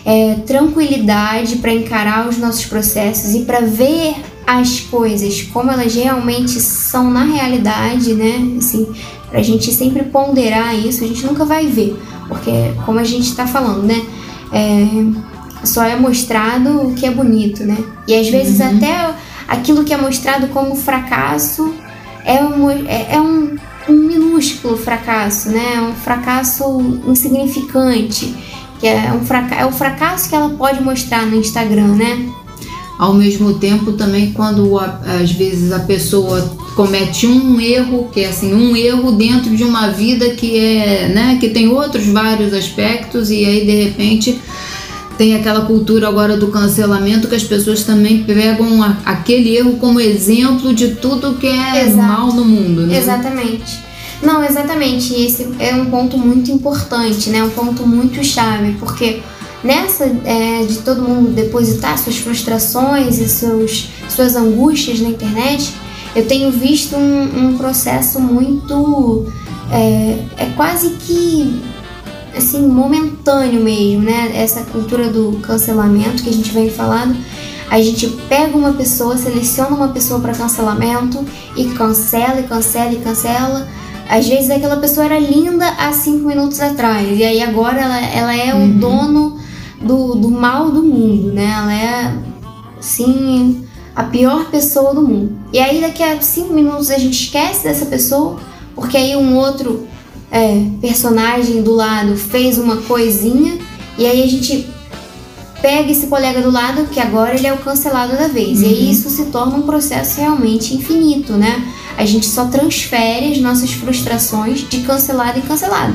é, 0.02 0.36
tranquilidade 0.46 1.56
para 1.56 1.74
encarar 1.74 2.26
os 2.26 2.38
nossos 2.38 2.64
processos 2.64 3.34
e 3.34 3.40
para 3.40 3.60
ver 3.60 4.14
as 4.46 4.80
coisas 4.80 5.42
como 5.52 5.70
elas 5.70 5.94
realmente 5.94 6.58
são 6.60 7.10
na 7.10 7.24
realidade, 7.24 8.14
né? 8.14 8.56
Assim, 8.56 8.86
pra 9.28 9.42
gente 9.42 9.70
sempre 9.70 10.04
ponderar 10.04 10.74
isso, 10.74 11.04
a 11.04 11.06
gente 11.06 11.26
nunca 11.26 11.44
vai 11.44 11.66
ver. 11.66 11.94
Porque, 12.26 12.72
como 12.86 12.98
a 12.98 13.04
gente 13.04 13.28
está 13.28 13.46
falando, 13.46 13.82
né? 13.82 14.02
É, 14.50 15.66
só 15.66 15.84
é 15.84 15.94
mostrado 15.94 16.88
o 16.88 16.94
que 16.94 17.04
é 17.04 17.10
bonito, 17.10 17.64
né? 17.64 17.76
E 18.08 18.14
às 18.14 18.28
vezes 18.30 18.60
Uhum. 18.60 18.76
até 18.76 19.14
aquilo 19.46 19.84
que 19.84 19.92
é 19.92 19.96
mostrado 19.96 20.48
como 20.48 20.74
fracasso 20.74 21.74
é 22.24 22.42
um, 22.42 22.70
é, 22.70 23.14
é 23.14 23.20
um, 23.20 23.56
um 23.88 23.92
minúsculo 23.92 24.76
fracasso, 24.76 25.50
né? 25.50 25.74
É 25.76 25.80
um 25.80 25.94
fracasso 25.94 26.64
insignificante. 27.06 28.34
Que 28.80 28.88
é, 28.88 29.12
um 29.12 29.24
fraca 29.24 29.54
é 29.54 29.64
o 29.64 29.72
fracasso 29.72 30.28
que 30.28 30.34
ela 30.34 30.50
pode 30.50 30.82
mostrar 30.82 31.24
no 31.24 31.36
Instagram, 31.36 31.94
né? 31.94 32.28
Ao 32.98 33.14
mesmo 33.14 33.54
tempo, 33.54 33.92
também 33.92 34.32
quando 34.32 34.78
às 34.78 35.30
vezes 35.30 35.70
a 35.70 35.80
pessoa 35.80 36.40
comete 36.74 37.26
um 37.26 37.58
erro, 37.60 38.10
que 38.12 38.20
é 38.20 38.28
assim, 38.28 38.54
um 38.54 38.76
erro 38.76 39.12
dentro 39.12 39.56
de 39.56 39.64
uma 39.64 39.88
vida 39.88 40.30
que 40.30 40.58
é, 40.58 41.08
né, 41.08 41.38
que 41.40 41.48
tem 41.48 41.68
outros 41.68 42.06
vários 42.06 42.52
aspectos 42.52 43.30
e 43.30 43.44
aí 43.44 43.64
de 43.64 43.84
repente 43.84 44.38
tem 45.16 45.34
aquela 45.34 45.62
cultura 45.62 46.08
agora 46.08 46.36
do 46.36 46.48
cancelamento 46.48 47.28
que 47.28 47.34
as 47.34 47.44
pessoas 47.44 47.82
também 47.84 48.22
pegam 48.24 48.82
a- 48.82 48.96
aquele 49.04 49.56
erro 49.56 49.76
como 49.78 49.98
exemplo 50.00 50.74
de 50.74 50.94
tudo 50.96 51.34
que 51.34 51.46
é 51.46 51.86
Exato. 51.86 51.96
mal 51.96 52.32
no 52.32 52.44
mundo, 52.44 52.86
né? 52.86 52.98
Exatamente. 52.98 53.78
Não, 54.22 54.42
exatamente. 54.44 55.14
Esse 55.14 55.48
é 55.58 55.74
um 55.74 55.86
ponto 55.86 56.16
muito 56.18 56.50
importante, 56.50 57.30
né? 57.30 57.42
Um 57.42 57.50
ponto 57.50 57.86
muito 57.86 58.22
chave, 58.24 58.72
porque 58.78 59.20
nessa 59.62 60.04
é, 60.24 60.64
de 60.66 60.78
todo 60.78 61.02
mundo 61.02 61.30
depositar 61.30 61.98
suas 61.98 62.16
frustrações 62.16 63.18
e 63.18 63.28
seus, 63.28 63.88
suas 64.08 64.34
angústias 64.36 65.00
na 65.00 65.08
internet, 65.10 65.70
eu 66.14 66.26
tenho 66.26 66.50
visto 66.50 66.96
um, 66.96 67.48
um 67.48 67.58
processo 67.58 68.20
muito. 68.20 69.26
É, 69.70 70.18
é 70.38 70.46
quase 70.56 70.90
que 70.90 71.60
assim, 72.36 72.66
momentâneo 72.66 73.62
mesmo, 73.62 74.02
né? 74.02 74.32
Essa 74.34 74.62
cultura 74.62 75.08
do 75.08 75.38
cancelamento 75.42 76.22
que 76.22 76.30
a 76.30 76.32
gente 76.32 76.52
vem 76.52 76.70
falando. 76.70 77.16
A 77.70 77.80
gente 77.80 78.06
pega 78.28 78.56
uma 78.56 78.72
pessoa, 78.72 79.16
seleciona 79.16 79.74
uma 79.74 79.88
pessoa 79.88 80.20
para 80.20 80.32
cancelamento 80.32 81.24
e 81.56 81.64
cancela, 81.70 82.40
e 82.40 82.44
cancela, 82.44 82.92
e 82.92 82.96
cancela. 82.96 83.66
Às 84.08 84.28
vezes 84.28 84.50
aquela 84.50 84.76
pessoa 84.76 85.04
era 85.04 85.18
linda 85.18 85.66
há 85.78 85.92
cinco 85.92 86.28
minutos 86.28 86.60
atrás, 86.60 87.18
e 87.18 87.24
aí 87.24 87.42
agora 87.42 87.80
ela, 87.80 88.00
ela 88.00 88.36
é 88.36 88.54
o 88.54 88.68
dono 88.78 89.36
do, 89.82 90.14
do 90.14 90.30
mal 90.30 90.70
do 90.70 90.82
mundo, 90.82 91.32
né? 91.32 91.52
Ela 91.58 91.74
é, 91.74 92.18
assim, 92.78 93.66
a 93.96 94.04
pior 94.04 94.44
pessoa 94.44 94.94
do 94.94 95.02
mundo. 95.02 95.36
E 95.52 95.58
aí 95.58 95.80
daqui 95.80 96.04
a 96.04 96.20
cinco 96.20 96.52
minutos 96.52 96.88
a 96.90 96.98
gente 96.98 97.20
esquece 97.24 97.64
dessa 97.64 97.86
pessoa, 97.86 98.38
porque 98.76 98.96
aí 98.96 99.16
um 99.16 99.36
outro 99.36 99.88
é, 100.30 100.64
personagem 100.80 101.62
do 101.62 101.72
lado 101.72 102.16
fez 102.16 102.58
uma 102.58 102.78
coisinha, 102.78 103.58
e 103.98 104.06
aí 104.06 104.22
a 104.22 104.26
gente 104.26 104.66
pega 105.62 105.90
esse 105.90 106.06
colega 106.06 106.42
do 106.42 106.50
lado, 106.50 106.86
que 106.86 107.00
agora 107.00 107.34
ele 107.34 107.46
é 107.46 107.52
o 107.52 107.58
cancelado 107.58 108.16
da 108.16 108.28
vez. 108.28 108.60
E 108.60 108.66
aí 108.66 108.90
isso 108.90 109.08
se 109.08 109.26
torna 109.26 109.56
um 109.56 109.62
processo 109.62 110.20
realmente 110.20 110.74
infinito, 110.74 111.32
né? 111.32 111.66
A 111.96 112.04
gente 112.04 112.26
só 112.26 112.46
transfere 112.46 113.32
as 113.32 113.38
nossas 113.38 113.72
frustrações 113.72 114.68
de 114.68 114.80
cancelado 114.80 115.38
em 115.38 115.42
cancelado. 115.42 115.94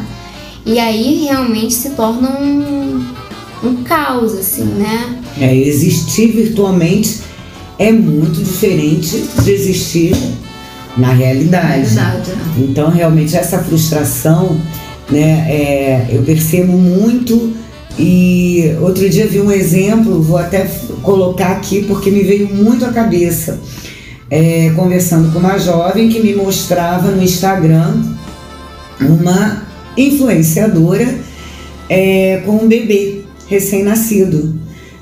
E 0.65 0.79
aí 0.79 1.25
realmente 1.25 1.73
se 1.73 1.91
torna 1.91 2.29
um, 2.39 3.05
um 3.63 3.83
caos, 3.83 4.33
assim, 4.33 4.63
né? 4.63 5.21
É, 5.39 5.55
existir 5.55 6.27
virtualmente 6.31 7.19
é 7.77 7.91
muito 7.91 8.43
diferente 8.43 9.23
de 9.43 9.51
existir 9.51 10.15
na 10.98 11.13
realidade. 11.13 11.95
Então, 12.57 12.89
realmente, 12.89 13.36
essa 13.36 13.60
frustração, 13.60 14.60
né, 15.10 15.45
é, 15.50 16.07
eu 16.12 16.24
percebo 16.24 16.74
muito. 16.74 17.53
E 18.00 18.75
outro 18.81 19.10
dia 19.10 19.27
vi 19.27 19.41
um 19.41 19.51
exemplo, 19.51 20.21
vou 20.21 20.38
até 20.38 20.69
colocar 21.03 21.51
aqui 21.51 21.83
porque 21.83 22.10
me 22.10 22.24
veio 22.24 22.53
muito 22.53 22.86
à 22.86 22.89
cabeça. 22.89 23.60
É, 24.29 24.71
conversando 24.77 25.33
com 25.33 25.39
uma 25.39 25.57
jovem 25.57 26.07
que 26.07 26.21
me 26.21 26.33
mostrava 26.33 27.12
no 27.12 27.21
Instagram 27.21 28.01
uma 29.01 29.63
influenciadora 29.98 31.15
é, 31.89 32.41
com 32.45 32.53
um 32.53 32.67
bebê 32.67 33.21
recém-nascido, 33.48 34.55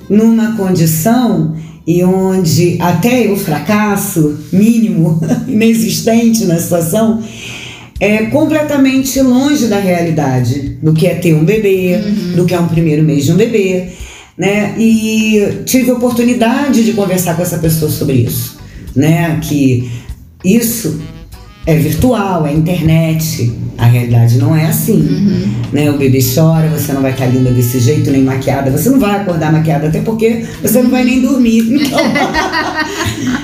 numa 0.10 0.55
condição 0.58 1.55
e 1.89 2.03
onde 2.03 2.77
até 2.79 3.31
o 3.31 3.36
fracasso 3.36 4.38
mínimo, 4.53 5.19
inexistente 5.50 6.46
na 6.46 6.60
situação, 6.60 7.19
é 8.00 8.27
completamente 8.27 9.19
longe 9.22 9.65
da 9.65 9.79
realidade 9.79 10.77
do 10.84 10.93
que 10.93 11.08
é 11.08 11.15
ter 11.15 11.34
um 11.34 11.43
bebê, 11.43 11.98
do 12.36 12.46
que 12.46 12.53
é 12.53 12.60
um 12.60 12.67
primeiro 12.67 13.01
mês 13.01 13.25
de 13.25 13.31
um 13.31 13.36
bebê, 13.36 13.88
né? 14.38 14.75
E 14.77 15.63
tive 15.65 15.89
a 15.89 15.96
oportunidade 15.96 16.86
de 16.86 16.93
conversar 16.93 17.36
com 17.36 17.41
essa 17.41 17.58
pessoa 17.58 17.89
sobre 17.89 18.17
isso, 18.17 18.60
né? 18.96 19.39
Que 19.41 19.89
isso 20.46 21.01
é 21.65 21.75
virtual, 21.75 22.47
é 22.47 22.53
internet. 22.53 23.53
A 23.77 23.85
realidade 23.85 24.37
não 24.37 24.55
é 24.55 24.65
assim. 24.65 25.55
Né? 25.71 25.89
O 25.89 25.97
bebê 25.97 26.19
chora, 26.19 26.67
você 26.67 26.91
não 26.91 27.01
vai 27.01 27.11
estar 27.11 27.27
linda 27.27 27.51
desse 27.51 27.79
jeito, 27.79 28.11
nem 28.11 28.23
maquiada. 28.23 28.71
Você 28.71 28.89
não 28.89 28.99
vai 28.99 29.21
acordar 29.21 29.51
maquiada, 29.51 29.87
até 29.87 30.01
porque 30.01 30.45
você 30.61 30.81
não 30.81 30.89
vai 30.89 31.03
nem 31.03 31.21
dormir. 31.21 31.89
Então, 31.89 31.99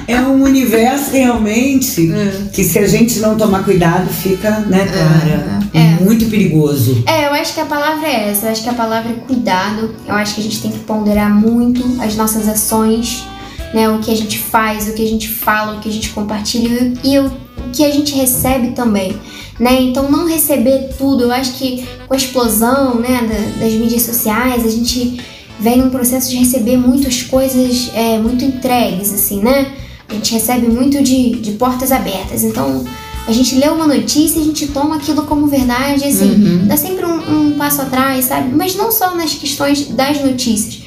é 0.07 0.22
um 0.22 0.43
universo 0.43 1.12
realmente 1.12 2.12
que 2.53 2.63
se 2.63 2.77
a 2.79 2.88
gente 2.88 3.19
não 3.19 3.36
tomar 3.36 3.63
cuidado, 3.63 4.07
fica, 4.10 4.60
né, 4.62 4.86
Clara? 4.86 5.60
É. 5.74 6.03
Muito 6.03 6.25
perigoso. 6.27 7.03
É, 7.07 7.27
eu 7.27 7.34
acho 7.34 7.53
que 7.53 7.60
a 7.60 7.65
palavra 7.65 8.07
é 8.07 8.29
essa. 8.29 8.48
Eu 8.48 8.51
acho 8.51 8.63
que 8.63 8.69
a 8.69 8.74
palavra 8.74 9.12
é 9.12 9.15
cuidado. 9.25 9.95
Eu 10.07 10.15
acho 10.15 10.36
que 10.36 10.41
a 10.41 10.43
gente 10.43 10.62
tem 10.62 10.72
que 10.72 10.79
ponderar 10.79 11.34
muito 11.34 12.01
as 12.01 12.15
nossas 12.15 12.48
ações, 12.48 13.25
né? 13.74 13.89
O 13.89 14.00
que 14.00 14.12
a 14.12 14.15
gente 14.15 14.38
faz, 14.38 14.88
o 14.88 14.93
que 14.93 15.03
a 15.03 15.07
gente 15.07 15.27
fala, 15.29 15.77
o 15.77 15.79
que 15.79 15.89
a 15.89 15.91
gente 15.91 16.10
compartilha 16.10 16.93
e 17.03 17.17
o 17.65 17.69
que 17.72 17.84
a 17.84 17.91
gente 17.91 18.13
recebe 18.15 18.69
também, 18.72 19.15
né? 19.60 19.81
Então 19.81 20.10
não 20.12 20.27
receber 20.27 20.89
tudo. 20.98 21.24
Eu 21.24 21.31
acho 21.31 21.53
que 21.53 21.86
com 22.07 22.13
a 22.13 22.17
explosão, 22.17 22.95
né, 22.95 23.22
da- 23.27 23.65
das 23.65 23.74
mídias 23.74 24.03
sociais, 24.03 24.65
a 24.65 24.69
gente 24.69 25.19
vem 25.60 25.77
num 25.77 25.89
processo 25.89 26.29
de 26.29 26.36
receber 26.38 26.77
muitas 26.77 27.24
coisas 27.24 27.89
é, 27.95 28.17
muito 28.17 28.43
entregues, 28.43 29.13
assim, 29.13 29.39
né? 29.41 29.72
A 30.10 30.13
gente 30.13 30.34
recebe 30.34 30.67
muito 30.67 31.01
de, 31.01 31.31
de 31.38 31.51
portas 31.53 31.91
abertas. 31.91 32.43
Então, 32.43 32.86
a 33.27 33.31
gente 33.31 33.55
lê 33.55 33.67
uma 33.69 33.88
notícia 33.88 34.38
e 34.38 34.41
a 34.41 34.45
gente 34.45 34.67
toma 34.67 34.98
aquilo 34.98 35.24
como 35.24 35.48
verdade, 35.48 36.03
assim, 36.05 36.27
dá 36.67 36.77
sempre 36.77 37.05
um, 37.05 37.48
um 37.48 37.51
passo 37.53 37.81
atrás, 37.81 38.25
sabe? 38.25 38.53
Mas 38.55 38.75
não 38.75 38.91
só 38.91 39.15
nas 39.15 39.34
questões 39.34 39.88
das 39.88 40.22
notícias. 40.24 40.84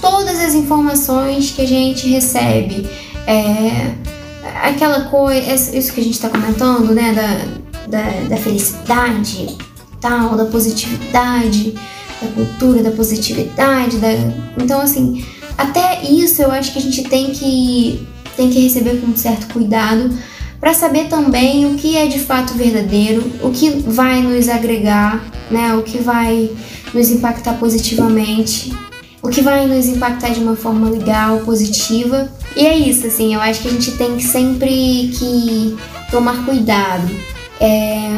Todas 0.00 0.38
as 0.38 0.54
informações 0.54 1.50
que 1.50 1.62
a 1.62 1.66
gente 1.66 2.06
recebe, 2.08 2.86
é, 3.26 3.92
aquela 4.62 5.02
coisa, 5.02 5.76
isso 5.76 5.92
que 5.92 6.00
a 6.00 6.04
gente 6.04 6.14
está 6.14 6.28
comentando, 6.28 6.92
né, 6.94 7.12
da, 7.12 7.98
da, 7.98 8.28
da 8.28 8.36
felicidade, 8.36 9.56
tal, 10.00 10.36
da 10.36 10.46
positividade, 10.46 11.74
da 12.20 12.28
cultura 12.34 12.82
da 12.82 12.90
positividade, 12.90 13.98
da... 13.98 14.08
então 14.58 14.80
assim, 14.80 15.24
até 15.56 16.02
isso 16.04 16.42
eu 16.42 16.50
acho 16.50 16.72
que 16.72 16.78
a 16.78 16.82
gente 16.82 17.04
tem 17.04 17.30
que 17.30 18.06
tem 18.36 18.48
que 18.48 18.60
receber 18.60 19.00
com 19.00 19.08
um 19.08 19.16
certo 19.16 19.52
cuidado 19.52 20.10
para 20.60 20.74
saber 20.74 21.08
também 21.08 21.66
o 21.66 21.74
que 21.76 21.96
é 21.96 22.06
de 22.06 22.18
fato 22.18 22.54
verdadeiro, 22.54 23.30
o 23.42 23.50
que 23.50 23.70
vai 23.70 24.22
nos 24.22 24.48
agregar, 24.48 25.24
né, 25.50 25.74
o 25.74 25.82
que 25.82 25.98
vai 25.98 26.50
nos 26.92 27.10
impactar 27.10 27.54
positivamente, 27.54 28.72
o 29.22 29.28
que 29.28 29.40
vai 29.40 29.66
nos 29.66 29.86
impactar 29.86 30.30
de 30.30 30.40
uma 30.40 30.54
forma 30.56 30.88
legal, 30.90 31.40
positiva. 31.40 32.30
E 32.56 32.66
é 32.66 32.76
isso, 32.76 33.06
assim, 33.06 33.34
eu 33.34 33.40
acho 33.40 33.62
que 33.62 33.68
a 33.68 33.70
gente 33.70 33.92
tem 33.92 34.16
que 34.16 34.24
sempre 34.24 35.10
que 35.18 35.76
tomar 36.10 36.44
cuidado. 36.44 37.08
É, 37.60 38.10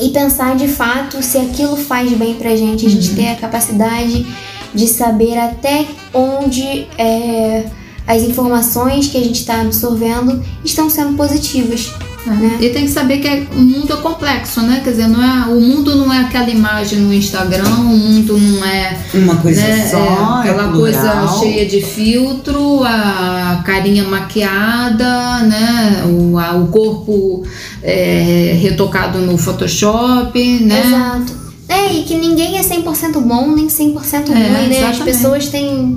e 0.00 0.10
pensar 0.10 0.56
de 0.56 0.68
fato 0.68 1.22
se 1.22 1.38
aquilo 1.38 1.76
faz 1.76 2.12
bem 2.12 2.34
pra 2.34 2.56
gente, 2.56 2.86
a 2.86 2.88
gente 2.88 3.14
ter 3.14 3.28
a 3.28 3.36
capacidade 3.36 4.26
de 4.74 4.88
saber 4.88 5.38
até 5.38 5.86
onde 6.12 6.86
é, 6.98 7.64
as 8.06 8.22
informações 8.22 9.08
que 9.08 9.16
a 9.16 9.20
gente 9.20 9.40
está 9.40 9.60
absorvendo 9.60 10.44
estão 10.64 10.90
sendo 10.90 11.16
positivas. 11.16 11.92
Né? 12.26 12.56
E 12.60 12.70
tem 12.70 12.84
que 12.84 12.90
saber 12.90 13.18
que 13.18 13.28
é- 13.28 13.46
o 13.54 13.60
mundo 13.60 13.92
é 13.92 13.96
complexo, 13.96 14.62
né? 14.62 14.80
Quer 14.82 14.90
dizer, 14.92 15.08
não 15.08 15.22
é, 15.22 15.46
o 15.48 15.60
mundo 15.60 15.94
não 15.94 16.12
é 16.12 16.20
aquela 16.20 16.48
imagem 16.50 17.00
no 17.00 17.12
Instagram, 17.12 17.64
o 17.68 17.84
mundo 17.84 18.38
não 18.38 18.64
é 18.64 18.96
Uma 19.14 19.36
coisa 19.36 19.60
né, 19.60 19.88
só, 19.90 19.98
é, 19.98 20.48
é 20.48 20.50
aquela 20.50 20.68
plural. 20.68 20.72
coisa 20.80 21.38
cheia 21.38 21.66
de 21.66 21.82
filtro, 21.82 22.82
a 22.84 23.62
carinha 23.66 24.04
maquiada, 24.04 25.40
né? 25.40 26.02
O, 26.06 26.38
a- 26.38 26.54
o 26.56 26.68
corpo 26.68 27.44
é, 27.82 28.56
retocado 28.60 29.18
no 29.18 29.36
Photoshop, 29.36 30.38
né? 30.60 30.82
Exato. 30.86 31.44
É, 31.68 31.92
e 31.92 32.02
que 32.02 32.14
ninguém 32.14 32.58
é 32.58 32.62
100% 32.62 33.20
bom 33.20 33.52
nem 33.54 33.68
100% 33.68 34.28
ruim, 34.28 34.38
É, 34.38 34.66
né? 34.68 34.84
As 34.84 34.98
pessoas 34.98 35.48
têm, 35.48 35.96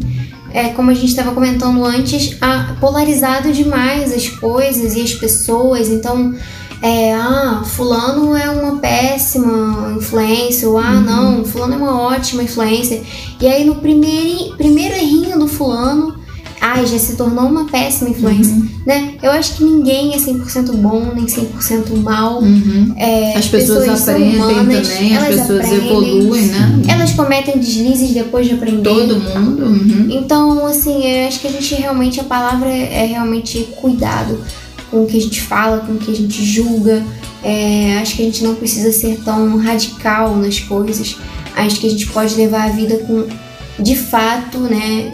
é, 0.57 0.69
como 0.69 0.89
a 0.89 0.93
gente 0.93 1.09
estava 1.09 1.31
comentando 1.33 1.85
antes, 1.85 2.35
a, 2.41 2.75
polarizado 2.79 3.53
demais 3.53 4.11
as 4.11 4.27
coisas 4.27 4.95
e 4.95 5.01
as 5.01 5.13
pessoas. 5.13 5.87
Então, 5.87 6.33
é, 6.81 7.13
ah, 7.13 7.61
fulano 7.63 8.35
é 8.35 8.49
uma 8.49 8.79
péssima 8.79 9.93
influência, 9.95 10.67
ou 10.67 10.79
ah, 10.79 10.93
uhum. 10.93 11.01
não, 11.01 11.45
fulano 11.45 11.75
é 11.75 11.77
uma 11.77 12.01
ótima 12.01 12.41
influência. 12.41 13.03
E 13.39 13.47
aí 13.47 13.63
no 13.63 13.75
primeiro, 13.75 14.55
primeiro 14.57 14.95
errinho 14.95 15.37
do 15.37 15.47
fulano, 15.47 16.16
ai, 16.67 16.85
já 16.85 16.99
se 16.99 17.15
tornou 17.15 17.45
uma 17.45 17.65
péssima 17.65 18.09
influência, 18.09 18.53
uhum. 18.53 18.69
né? 18.85 19.13
Eu 19.21 19.31
acho 19.31 19.55
que 19.55 19.63
ninguém 19.63 20.13
é 20.13 20.17
100% 20.17 20.75
bom, 20.75 21.11
nem 21.15 21.25
100% 21.25 21.95
mal. 22.01 22.41
Uhum. 22.41 22.93
É, 22.97 23.37
as 23.37 23.47
pessoas, 23.47 23.85
pessoas 23.85 24.09
aprendem 24.09 24.35
humanas, 24.35 24.87
também, 24.89 25.17
as 25.17 25.27
pessoas 25.27 25.65
aprendem, 25.65 25.89
evoluem, 25.89 26.45
né? 26.47 26.81
Elas 26.89 27.11
cometem 27.13 27.57
deslizes 27.57 28.11
depois 28.11 28.47
de 28.47 28.53
aprender. 28.53 28.83
Todo 28.83 29.19
mundo. 29.19 29.65
Uhum. 29.65 30.07
Então, 30.09 30.65
assim, 30.65 31.03
eu 31.03 31.27
acho 31.27 31.39
que 31.39 31.47
a 31.47 31.51
gente 31.51 31.73
realmente, 31.75 32.19
a 32.19 32.25
palavra 32.25 32.69
é 32.69 33.05
realmente 33.05 33.67
cuidado 33.79 34.39
com 34.91 35.03
o 35.03 35.05
que 35.05 35.17
a 35.17 35.21
gente 35.21 35.41
fala, 35.41 35.79
com 35.79 35.93
o 35.93 35.97
que 35.97 36.11
a 36.11 36.15
gente 36.15 36.43
julga. 36.43 37.01
É, 37.43 37.99
acho 38.01 38.15
que 38.15 38.23
a 38.23 38.25
gente 38.25 38.43
não 38.43 38.55
precisa 38.55 38.91
ser 38.91 39.19
tão 39.23 39.57
radical 39.57 40.35
nas 40.35 40.59
coisas. 40.59 41.15
Acho 41.55 41.79
que 41.79 41.87
a 41.87 41.89
gente 41.89 42.07
pode 42.07 42.35
levar 42.35 42.65
a 42.65 42.69
vida 42.69 42.97
com, 42.97 43.25
de 43.79 43.95
fato, 43.95 44.57
né, 44.59 45.11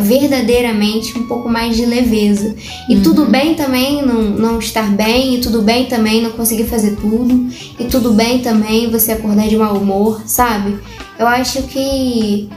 verdadeiramente 0.00 1.18
um 1.18 1.26
pouco 1.26 1.48
mais 1.48 1.76
de 1.76 1.84
leveza. 1.84 2.54
E 2.88 2.94
uhum. 2.94 3.02
tudo 3.02 3.26
bem 3.26 3.54
também 3.54 4.02
não, 4.02 4.22
não 4.22 4.58
estar 4.58 4.90
bem, 4.90 5.34
e 5.34 5.40
tudo 5.40 5.62
bem 5.62 5.86
também 5.86 6.22
não 6.22 6.30
conseguir 6.30 6.64
fazer 6.64 6.96
tudo, 6.96 7.48
e 7.78 7.84
tudo 7.84 8.12
bem 8.12 8.38
também 8.40 8.90
você 8.90 9.12
acordar 9.12 9.48
de 9.48 9.56
mau 9.56 9.76
humor, 9.76 10.22
sabe? 10.26 10.78
Eu 11.18 11.26
acho 11.26 11.62
que, 11.64 12.48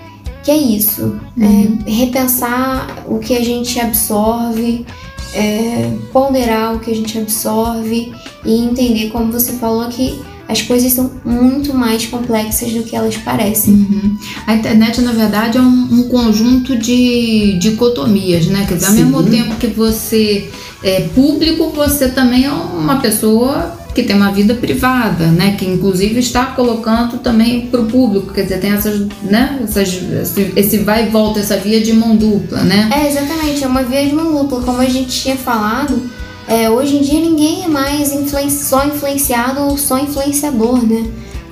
que 0.44 0.52
é 0.52 0.58
isso. 0.58 1.20
Uhum. 1.36 1.80
É 1.86 1.92
repensar 1.92 3.04
o 3.08 3.18
que 3.18 3.36
a 3.36 3.44
gente 3.44 3.80
absorve, 3.80 4.86
é, 5.34 5.92
ponderar 6.12 6.76
o 6.76 6.80
que 6.80 6.92
a 6.92 6.96
gente 6.96 7.18
absorve 7.18 8.14
e 8.46 8.54
entender, 8.60 9.10
como 9.10 9.32
você 9.32 9.54
falou, 9.54 9.88
que 9.88 10.22
as 10.52 10.62
coisas 10.62 10.92
são 10.92 11.10
muito 11.24 11.74
mais 11.74 12.06
complexas 12.06 12.74
do 12.74 12.84
que 12.84 12.94
elas 12.94 13.16
parecem. 13.16 13.74
Uhum. 13.74 14.18
A 14.46 14.56
internet, 14.56 15.00
na 15.00 15.14
verdade, 15.14 15.58
é 15.58 15.62
um, 15.62 15.88
um, 15.92 16.04
conjunto 16.10 16.78
de 16.78 17.58
dicotomias, 17.58 18.48
né? 18.48 18.66
Quer 18.68 18.76
dizer, 18.76 18.88
ao 18.88 18.94
mesmo 18.94 19.24
tempo 19.24 19.56
que 19.56 19.68
você 19.68 20.50
é 20.84 21.08
público, 21.16 21.70
você 21.70 22.10
também 22.10 22.46
é 22.46 22.52
uma 22.52 22.98
pessoa 23.00 23.78
que 23.96 24.04
tem 24.04 24.16
uma 24.16 24.32
vida 24.32 24.54
privada, 24.56 25.28
né? 25.28 25.56
Que 25.58 25.66
inclusive 25.66 26.20
está 26.20 26.48
colocando 26.48 27.20
também 27.20 27.68
para 27.68 27.80
o 27.80 27.86
público, 27.86 28.34
quer 28.34 28.44
dizer, 28.44 28.60
tem 28.60 28.72
essas, 28.72 29.08
né? 29.24 29.58
Essas, 29.64 30.02
esse 30.56 30.80
vai 30.80 31.08
e 31.08 31.10
volta, 31.10 31.40
essa 31.40 31.56
via 31.56 31.80
de 31.80 31.94
mão 31.94 32.14
dupla, 32.14 32.60
né? 32.62 32.90
É, 32.94 33.08
exatamente, 33.08 33.64
é 33.64 33.68
uma 33.68 33.84
via 33.84 34.06
de 34.06 34.14
mão 34.14 34.34
dupla, 34.34 34.62
como 34.64 34.82
a 34.82 34.86
gente 34.86 35.22
tinha 35.22 35.38
falado. 35.38 36.21
É, 36.48 36.70
hoje 36.70 36.98
em 36.98 37.02
dia 37.02 37.20
ninguém 37.20 37.64
é 37.64 37.68
mais 37.68 38.10
só 38.52 38.86
influenciado 38.86 39.62
ou 39.62 39.78
só 39.78 39.98
influenciador, 40.00 40.86
né? 40.86 41.06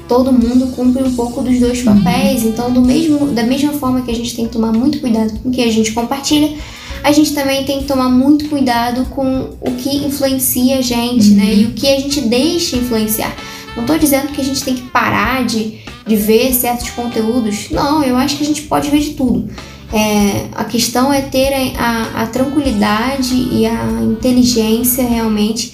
Todo 0.07 0.31
mundo 0.31 0.75
cumpre 0.75 1.03
um 1.03 1.15
pouco 1.15 1.41
dos 1.41 1.59
dois 1.59 1.85
uhum. 1.85 2.01
papéis, 2.01 2.43
então 2.43 2.71
do 2.71 2.81
mesmo, 2.81 3.27
da 3.27 3.43
mesma 3.43 3.73
forma 3.73 4.01
que 4.01 4.09
a 4.09 4.15
gente 4.15 4.35
tem 4.35 4.47
que 4.47 4.51
tomar 4.51 4.71
muito 4.71 4.99
cuidado 4.99 5.39
com 5.39 5.49
o 5.49 5.51
que 5.51 5.61
a 5.61 5.71
gente 5.71 5.91
compartilha, 5.91 6.57
a 7.03 7.11
gente 7.11 7.33
também 7.33 7.63
tem 7.63 7.79
que 7.79 7.85
tomar 7.85 8.09
muito 8.09 8.49
cuidado 8.49 9.05
com 9.11 9.51
o 9.61 9.71
que 9.77 9.97
influencia 9.97 10.79
a 10.79 10.81
gente, 10.81 11.29
né? 11.29 11.43
uhum. 11.43 11.49
né? 11.49 11.55
E 11.55 11.65
o 11.65 11.71
que 11.71 11.87
a 11.87 11.99
gente 11.99 12.21
deixa 12.21 12.75
influenciar. 12.75 13.35
Não 13.75 13.83
estou 13.83 13.97
dizendo 13.97 14.29
que 14.29 14.41
a 14.41 14.43
gente 14.43 14.63
tem 14.63 14.75
que 14.75 14.81
parar 14.89 15.45
de, 15.45 15.79
de 16.05 16.15
ver 16.15 16.53
certos 16.53 16.89
conteúdos. 16.89 17.69
Não, 17.69 18.03
eu 18.03 18.17
acho 18.17 18.35
que 18.35 18.43
a 18.43 18.47
gente 18.47 18.63
pode 18.63 18.89
ver 18.89 18.99
de 18.99 19.11
tudo. 19.11 19.49
É, 19.91 20.47
a 20.53 20.63
questão 20.65 21.11
é 21.11 21.21
ter 21.21 21.51
a, 21.77 22.23
a, 22.23 22.27
tranquilidade 22.27 23.33
e 23.33 23.65
a 23.65 24.01
inteligência 24.03 25.03
realmente 25.03 25.73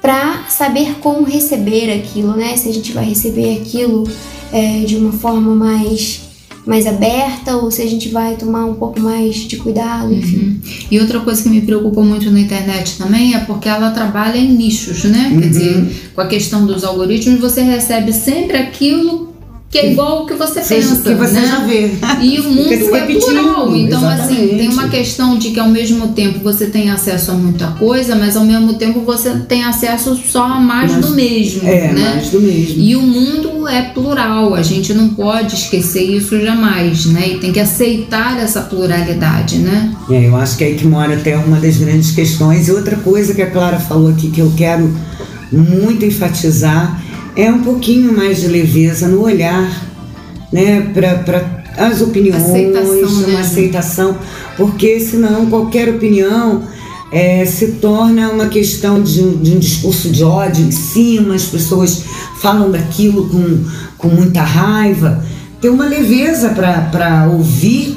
para 0.00 0.44
saber 0.48 0.98
como 1.00 1.24
receber 1.24 1.92
aquilo, 1.92 2.36
né? 2.36 2.56
Se 2.56 2.68
a 2.68 2.72
gente 2.72 2.92
vai 2.92 3.06
receber 3.06 3.60
aquilo 3.60 4.04
é, 4.52 4.84
de 4.84 4.96
uma 4.96 5.12
forma 5.12 5.54
mais 5.54 6.24
mais 6.66 6.86
aberta 6.86 7.56
ou 7.56 7.70
se 7.70 7.82
a 7.82 7.86
gente 7.86 8.08
vai 8.08 8.36
tomar 8.36 8.64
um 8.64 8.74
pouco 8.74 8.98
mais 8.98 9.36
de 9.36 9.56
cuidado, 9.56 10.12
enfim. 10.12 10.36
Uhum. 10.36 10.60
E 10.90 10.98
outra 10.98 11.20
coisa 11.20 11.42
que 11.42 11.48
me 11.50 11.60
preocupa 11.60 12.00
muito 12.00 12.30
na 12.30 12.40
internet 12.40 12.96
também 12.96 13.34
é 13.34 13.40
porque 13.40 13.68
ela 13.68 13.90
trabalha 13.90 14.38
em 14.38 14.52
nichos, 14.52 15.04
né? 15.04 15.30
Uhum. 15.30 15.40
Quer 15.40 15.48
dizer, 15.48 16.10
com 16.14 16.20
a 16.22 16.26
questão 16.26 16.64
dos 16.64 16.82
algoritmos, 16.82 17.38
você 17.38 17.60
recebe 17.60 18.12
sempre 18.12 18.56
aquilo 18.56 19.33
que 19.74 19.78
é 19.78 19.90
igual 19.90 20.22
o 20.22 20.26
que 20.26 20.34
você 20.34 20.60
pensa. 20.60 21.02
que 21.02 21.14
você 21.14 21.32
né? 21.32 21.46
já 21.48 21.58
vê. 21.66 21.90
E 22.22 22.38
o 22.38 22.44
mundo 22.44 22.72
é 22.72 23.06
plural. 23.06 23.76
Então, 23.76 23.98
Exatamente. 23.98 24.44
assim, 24.44 24.56
tem 24.56 24.68
uma 24.68 24.88
questão 24.88 25.36
de 25.36 25.50
que 25.50 25.58
ao 25.58 25.68
mesmo 25.68 26.08
tempo 26.12 26.38
você 26.38 26.66
tem 26.66 26.90
acesso 26.90 27.32
a 27.32 27.34
muita 27.34 27.66
coisa, 27.72 28.14
mas 28.14 28.36
ao 28.36 28.44
mesmo 28.44 28.74
tempo 28.74 29.00
você 29.00 29.30
tem 29.48 29.64
acesso 29.64 30.16
só 30.30 30.44
a 30.44 30.60
mais 30.60 30.92
mas, 30.92 31.04
do 31.04 31.12
mesmo. 31.16 31.68
É, 31.68 31.92
né? 31.92 32.14
mais 32.14 32.30
do 32.30 32.40
mesmo. 32.40 32.80
E 32.80 32.94
o 32.94 33.02
mundo 33.02 33.66
é 33.66 33.82
plural, 33.82 34.54
a 34.54 34.62
gente 34.62 34.94
não 34.94 35.08
pode 35.08 35.56
esquecer 35.56 36.04
isso 36.04 36.40
jamais, 36.40 37.06
né? 37.06 37.30
E 37.30 37.38
tem 37.38 37.50
que 37.50 37.58
aceitar 37.58 38.38
essa 38.38 38.62
pluralidade, 38.62 39.58
né? 39.58 39.92
É, 40.08 40.28
eu 40.28 40.36
acho 40.36 40.56
que 40.56 40.62
é 40.62 40.68
aí 40.68 40.74
que 40.76 40.86
mora 40.86 41.14
até 41.16 41.36
uma 41.36 41.58
das 41.58 41.78
grandes 41.78 42.12
questões. 42.12 42.68
E 42.68 42.70
outra 42.70 42.94
coisa 42.94 43.34
que 43.34 43.42
a 43.42 43.50
Clara 43.50 43.80
falou 43.80 44.10
aqui 44.10 44.30
que 44.30 44.40
eu 44.40 44.52
quero 44.56 44.96
muito 45.50 46.04
enfatizar 46.04 47.03
é 47.36 47.50
um 47.50 47.62
pouquinho 47.62 48.16
mais 48.16 48.40
de 48.40 48.48
leveza 48.48 49.08
no 49.08 49.22
olhar, 49.22 49.70
né, 50.52 50.92
para 50.94 51.64
as 51.76 52.00
opiniões, 52.00 52.42
aceitação, 52.42 53.08
uma 53.08 53.26
né? 53.26 53.40
aceitação, 53.40 54.18
porque 54.56 55.00
senão 55.00 55.46
qualquer 55.46 55.88
opinião 55.88 56.62
é, 57.10 57.44
se 57.44 57.72
torna 57.72 58.30
uma 58.30 58.46
questão 58.46 59.02
de 59.02 59.20
um, 59.20 59.36
de 59.36 59.52
um, 59.52 59.58
discurso 59.58 60.08
de 60.08 60.22
ódio 60.22 60.64
em 60.64 60.70
cima, 60.70 61.34
as 61.34 61.44
pessoas 61.44 62.04
falam 62.40 62.70
daquilo 62.70 63.28
com, 63.28 63.64
com 63.98 64.08
muita 64.08 64.42
raiva. 64.42 65.24
Ter 65.60 65.70
uma 65.70 65.86
leveza 65.86 66.50
para 66.50 67.28
ouvir 67.32 67.96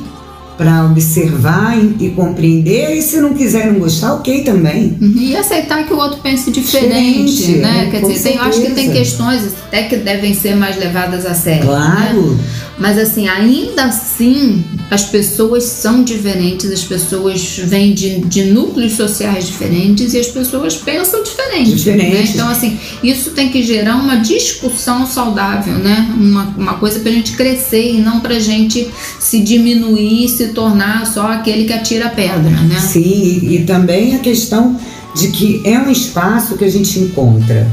para 0.58 0.86
observar 0.86 1.78
e, 1.78 2.10
compreender, 2.10 2.96
e 2.98 3.02
se 3.02 3.22
não 3.22 3.34
quiser 3.34 3.72
não 3.72 3.80
gostar, 3.80 4.16
ok 4.16 4.44
também. 4.44 4.98
Uhum. 5.00 5.14
E 5.16 5.36
aceitar 5.36 5.86
que 5.86 5.94
o 5.94 5.98
outro 5.98 6.20
pense 6.20 6.50
diferente, 6.50 7.36
diferente 7.36 7.60
né? 7.60 7.86
É, 7.88 7.92
Quer 7.92 8.02
dizer, 8.08 8.30
tem, 8.30 8.38
eu 8.38 8.44
acho 8.44 8.62
que 8.62 8.72
tem 8.72 8.92
questões 8.92 9.54
até 9.68 9.84
que 9.84 9.98
devem 9.98 10.34
ser 10.34 10.56
mais 10.56 10.78
levadas 10.78 11.26
a 11.26 11.36
sério. 11.36 11.66
Né? 11.66 11.68
Claro. 11.68 12.32
Né? 12.32 12.44
Mas 12.80 12.98
assim, 12.98 13.28
ainda 13.28 13.86
assim, 13.86 14.64
as 14.92 15.04
pessoas 15.04 15.64
são 15.64 16.04
diferentes, 16.04 16.72
as 16.72 16.84
pessoas 16.84 17.58
vêm 17.64 17.94
de, 17.94 18.20
de 18.20 18.44
núcleos 18.46 18.94
sociais 18.94 19.48
diferentes 19.48 20.14
e 20.14 20.20
as 20.20 20.28
pessoas 20.28 20.76
pensam 20.76 21.24
diferente. 21.24 21.76
Diferente. 21.76 22.14
Né? 22.14 22.32
Então, 22.34 22.48
assim, 22.48 22.78
isso 23.04 23.32
tem 23.32 23.50
que 23.50 23.64
gerar 23.64 23.96
uma 23.96 24.18
discussão 24.18 25.08
saudável, 25.08 25.74
né? 25.74 26.14
Uma, 26.16 26.44
uma 26.58 26.74
coisa 26.76 27.00
pra 27.00 27.12
gente 27.12 27.36
crescer 27.36 27.96
e 27.96 27.98
não 28.00 28.20
pra 28.20 28.40
gente 28.40 28.88
se 29.20 29.40
diminuir, 29.40 30.30
se 30.30 30.50
tornar 30.50 31.06
só 31.08 31.32
aquele 31.32 31.66
que 31.66 31.74
atira 31.74 32.10
pedra, 32.10 32.50
né? 32.50 32.80
Sim, 32.80 33.40
e 33.52 33.64
também 33.66 34.16
a 34.16 34.20
questão 34.20 34.80
de 35.16 35.30
que 35.30 35.62
é 35.66 35.80
um 35.80 35.90
espaço 35.90 36.56
que 36.56 36.64
a 36.64 36.70
gente 36.70 37.00
encontra 37.00 37.68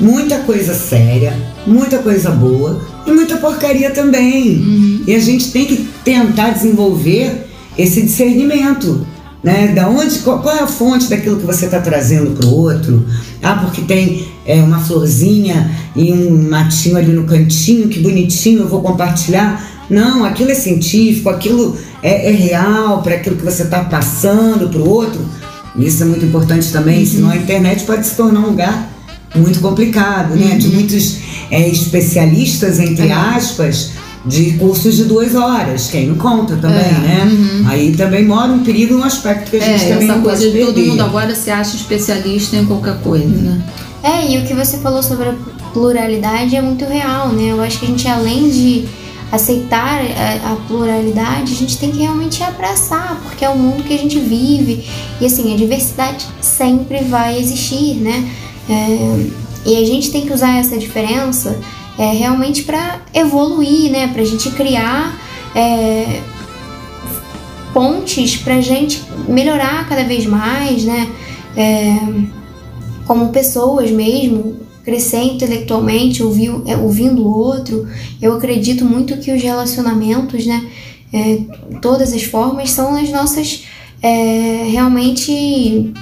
muita 0.00 0.38
coisa 0.38 0.74
séria, 0.74 1.36
muita 1.66 1.98
coisa 1.98 2.30
boa 2.30 2.80
e 3.10 3.14
muita 3.14 3.36
porcaria 3.36 3.90
também. 3.90 4.56
Uhum. 4.56 5.02
E 5.06 5.14
a 5.14 5.18
gente 5.18 5.50
tem 5.50 5.66
que 5.66 5.88
tentar 6.04 6.50
desenvolver 6.50 7.46
esse 7.76 8.02
discernimento. 8.02 9.06
Né? 9.42 9.68
Da 9.68 9.88
onde, 9.88 10.18
qual, 10.18 10.40
qual 10.40 10.56
é 10.56 10.60
a 10.60 10.66
fonte 10.66 11.08
daquilo 11.08 11.38
que 11.38 11.46
você 11.46 11.66
está 11.66 11.80
trazendo 11.80 12.36
para 12.36 12.46
o 12.46 12.54
outro? 12.54 13.06
Ah, 13.42 13.54
porque 13.54 13.82
tem 13.82 14.26
é, 14.44 14.60
uma 14.60 14.80
florzinha 14.80 15.70
e 15.94 16.12
um 16.12 16.48
matinho 16.48 16.96
ali 16.96 17.12
no 17.12 17.24
cantinho, 17.24 17.88
que 17.88 18.00
bonitinho, 18.00 18.60
eu 18.60 18.68
vou 18.68 18.82
compartilhar. 18.82 19.64
Não, 19.88 20.24
aquilo 20.24 20.50
é 20.50 20.54
científico, 20.54 21.30
aquilo 21.30 21.76
é, 22.02 22.30
é 22.30 22.32
real 22.32 23.00
para 23.00 23.14
aquilo 23.14 23.36
que 23.36 23.44
você 23.44 23.62
está 23.62 23.84
passando 23.84 24.68
para 24.68 24.80
o 24.80 24.88
outro. 24.88 25.20
Isso 25.76 26.02
é 26.02 26.06
muito 26.06 26.24
importante 26.24 26.72
também, 26.72 27.00
uhum. 27.00 27.06
senão 27.06 27.30
a 27.30 27.36
internet 27.36 27.84
pode 27.84 28.04
se 28.06 28.16
tornar 28.16 28.40
um 28.40 28.46
lugar 28.46 28.97
muito 29.34 29.60
complicado, 29.60 30.34
né? 30.34 30.52
Uhum. 30.52 30.58
De 30.58 30.68
muitos 30.68 31.18
é, 31.50 31.68
especialistas, 31.68 32.78
entre 32.78 33.08
é. 33.08 33.12
aspas, 33.12 33.92
de 34.24 34.52
cursos 34.54 34.96
de 34.96 35.04
duas 35.04 35.34
horas, 35.34 35.88
quem 35.90 36.06
não 36.06 36.16
conta 36.16 36.56
também, 36.56 36.78
é. 36.78 37.00
né? 37.00 37.24
Uhum. 37.24 37.64
Aí 37.68 37.96
também 37.96 38.24
mora 38.24 38.52
um 38.52 38.62
perigo 38.62 38.94
um 38.94 39.04
aspecto 39.04 39.50
que 39.50 39.56
a 39.56 39.60
gente 39.60 39.84
é, 39.84 39.88
também 39.88 40.08
essa 40.08 40.16
não 40.16 40.22
coisa 40.22 40.50
de 40.50 40.58
todo 40.58 40.80
mundo 40.80 41.02
agora 41.02 41.34
se 41.34 41.50
acha 41.50 41.76
especialista 41.76 42.56
em 42.56 42.66
qualquer 42.66 43.00
coisa, 43.00 43.26
né? 43.26 43.62
É, 44.02 44.30
e 44.30 44.38
o 44.38 44.46
que 44.46 44.54
você 44.54 44.78
falou 44.78 45.02
sobre 45.02 45.28
a 45.28 45.34
pluralidade 45.72 46.54
é 46.54 46.62
muito 46.62 46.84
real, 46.84 47.28
né? 47.28 47.50
Eu 47.50 47.60
acho 47.60 47.78
que 47.78 47.86
a 47.86 47.88
gente, 47.88 48.06
além 48.06 48.48
de 48.50 48.88
aceitar 49.30 50.00
a, 50.00 50.52
a, 50.52 50.56
pluralidade, 50.66 51.52
a 51.52 51.56
gente 51.56 51.76
tem 51.78 51.90
que 51.90 51.98
realmente 51.98 52.42
abraçar, 52.42 53.20
porque 53.22 53.44
é 53.44 53.48
o 53.48 53.56
mundo 53.56 53.82
que 53.82 53.94
a 53.94 53.98
gente 53.98 54.18
vive. 54.18 54.88
E 55.20 55.26
assim, 55.26 55.52
a 55.52 55.56
diversidade 55.56 56.26
sempre 56.40 57.04
vai 57.04 57.38
existir, 57.38 57.96
né? 57.96 58.28
É, 58.68 59.48
e 59.64 59.76
a 59.76 59.84
gente 59.84 60.10
tem 60.10 60.26
que 60.26 60.32
usar 60.32 60.58
essa 60.58 60.76
diferença 60.76 61.58
é, 61.98 62.12
realmente 62.12 62.62
para 62.62 63.00
evoluir, 63.12 63.90
né? 63.90 64.08
Para 64.08 64.22
a 64.22 64.24
gente 64.24 64.50
criar 64.50 65.18
é, 65.54 66.20
pontes 67.72 68.36
para 68.36 68.54
a 68.54 68.60
gente 68.60 69.02
melhorar 69.28 69.88
cada 69.88 70.04
vez 70.04 70.24
mais, 70.24 70.84
né? 70.84 71.10
É, 71.56 71.96
como 73.04 73.30
pessoas 73.30 73.90
mesmo, 73.90 74.56
crescer 74.84 75.22
intelectualmente, 75.22 76.22
ouvir, 76.22 76.50
é, 76.66 76.76
ouvindo 76.76 77.26
o 77.26 77.34
outro. 77.34 77.88
Eu 78.22 78.34
acredito 78.34 78.84
muito 78.84 79.16
que 79.16 79.32
os 79.32 79.42
relacionamentos, 79.42 80.46
né, 80.46 80.66
é, 81.12 81.40
todas 81.80 82.12
as 82.12 82.22
formas, 82.22 82.70
são 82.70 82.94
as 82.94 83.10
nossas 83.10 83.64
realmente 84.70 85.92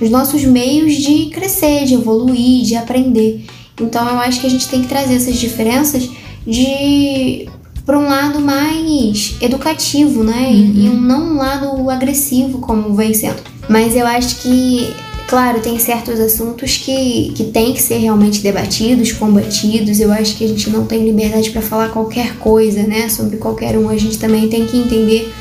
os 0.00 0.10
nossos 0.10 0.44
meios 0.44 0.94
de 0.94 1.26
crescer, 1.26 1.84
de 1.84 1.94
evoluir, 1.94 2.64
de 2.64 2.74
aprender. 2.76 3.44
Então 3.80 4.08
eu 4.08 4.18
acho 4.18 4.40
que 4.40 4.46
a 4.46 4.50
gente 4.50 4.68
tem 4.68 4.82
que 4.82 4.88
trazer 4.88 5.14
essas 5.14 5.36
diferenças 5.36 6.08
de 6.46 7.48
para 7.86 7.98
um 7.98 8.08
lado 8.08 8.40
mais 8.40 9.36
educativo, 9.40 10.24
né? 10.24 10.48
Uhum. 10.48 10.72
E, 10.74 10.88
um, 10.88 11.00
não 11.00 11.34
um 11.34 11.36
lado 11.36 11.88
agressivo 11.88 12.58
como 12.58 12.94
vem 12.94 13.14
sendo. 13.14 13.40
Mas 13.68 13.94
eu 13.94 14.04
acho 14.04 14.36
que, 14.40 14.92
claro, 15.28 15.60
tem 15.60 15.78
certos 15.78 16.18
assuntos 16.18 16.78
que, 16.78 17.32
que 17.36 17.44
tem 17.44 17.72
que 17.72 17.80
ser 17.80 17.98
realmente 17.98 18.42
debatidos, 18.42 19.12
combatidos. 19.12 20.00
Eu 20.00 20.10
acho 20.10 20.36
que 20.36 20.44
a 20.44 20.48
gente 20.48 20.68
não 20.68 20.84
tem 20.84 21.04
liberdade 21.04 21.50
para 21.50 21.62
falar 21.62 21.90
qualquer 21.90 22.36
coisa, 22.38 22.82
né? 22.82 23.08
Sobre 23.08 23.36
qualquer 23.36 23.78
um. 23.78 23.88
A 23.88 23.96
gente 23.96 24.18
também 24.18 24.48
tem 24.48 24.66
que 24.66 24.76
entender 24.76 25.32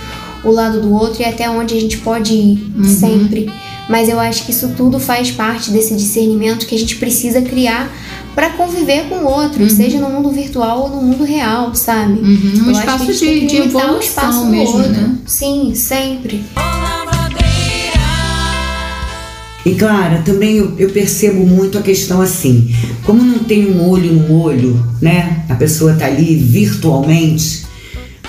o 0.43 0.51
lado 0.51 0.79
do 0.79 0.93
outro 0.93 1.23
e 1.23 1.25
até 1.25 1.49
onde 1.49 1.75
a 1.75 1.81
gente 1.81 1.97
pode 1.97 2.31
ir 2.31 2.71
uhum. 2.77 2.83
sempre. 2.83 3.49
Mas 3.87 4.09
eu 4.09 4.19
acho 4.19 4.45
que 4.45 4.51
isso 4.51 4.73
tudo 4.75 4.99
faz 4.99 5.31
parte 5.31 5.71
desse 5.71 5.95
discernimento 5.95 6.65
que 6.65 6.75
a 6.75 6.79
gente 6.79 6.95
precisa 6.95 7.41
criar 7.41 7.91
para 8.33 8.49
conviver 8.51 9.07
com 9.07 9.15
o 9.15 9.25
outro, 9.25 9.63
uhum. 9.63 9.69
seja 9.69 9.99
no 9.99 10.09
mundo 10.09 10.29
virtual 10.31 10.83
ou 10.83 10.89
no 10.89 11.01
mundo 11.01 11.23
real, 11.23 11.73
sabe? 11.73 12.19
Uhum. 12.19 12.67
Um 12.67 12.71
espaço 12.71 13.13
de, 13.13 13.45
de 13.45 13.57
evolução 13.57 13.99
espaço 13.99 14.45
mesmo, 14.45 14.77
outro. 14.77 14.91
né? 14.91 15.15
Sim, 15.25 15.73
sempre. 15.73 16.43
E 19.65 19.73
Clara, 19.73 20.21
também 20.23 20.57
eu, 20.57 20.75
eu, 20.77 20.91
percebo 20.91 21.43
muito 21.43 21.77
a 21.79 21.81
questão 21.81 22.21
assim, 22.21 22.71
como 23.03 23.23
não 23.23 23.39
tem 23.39 23.65
um 23.65 23.89
olho 23.89 24.13
no 24.13 24.39
olho, 24.39 24.85
né? 25.01 25.43
A 25.49 25.55
pessoa 25.55 25.95
tá 25.95 26.05
ali 26.05 26.35
virtualmente, 26.35 27.65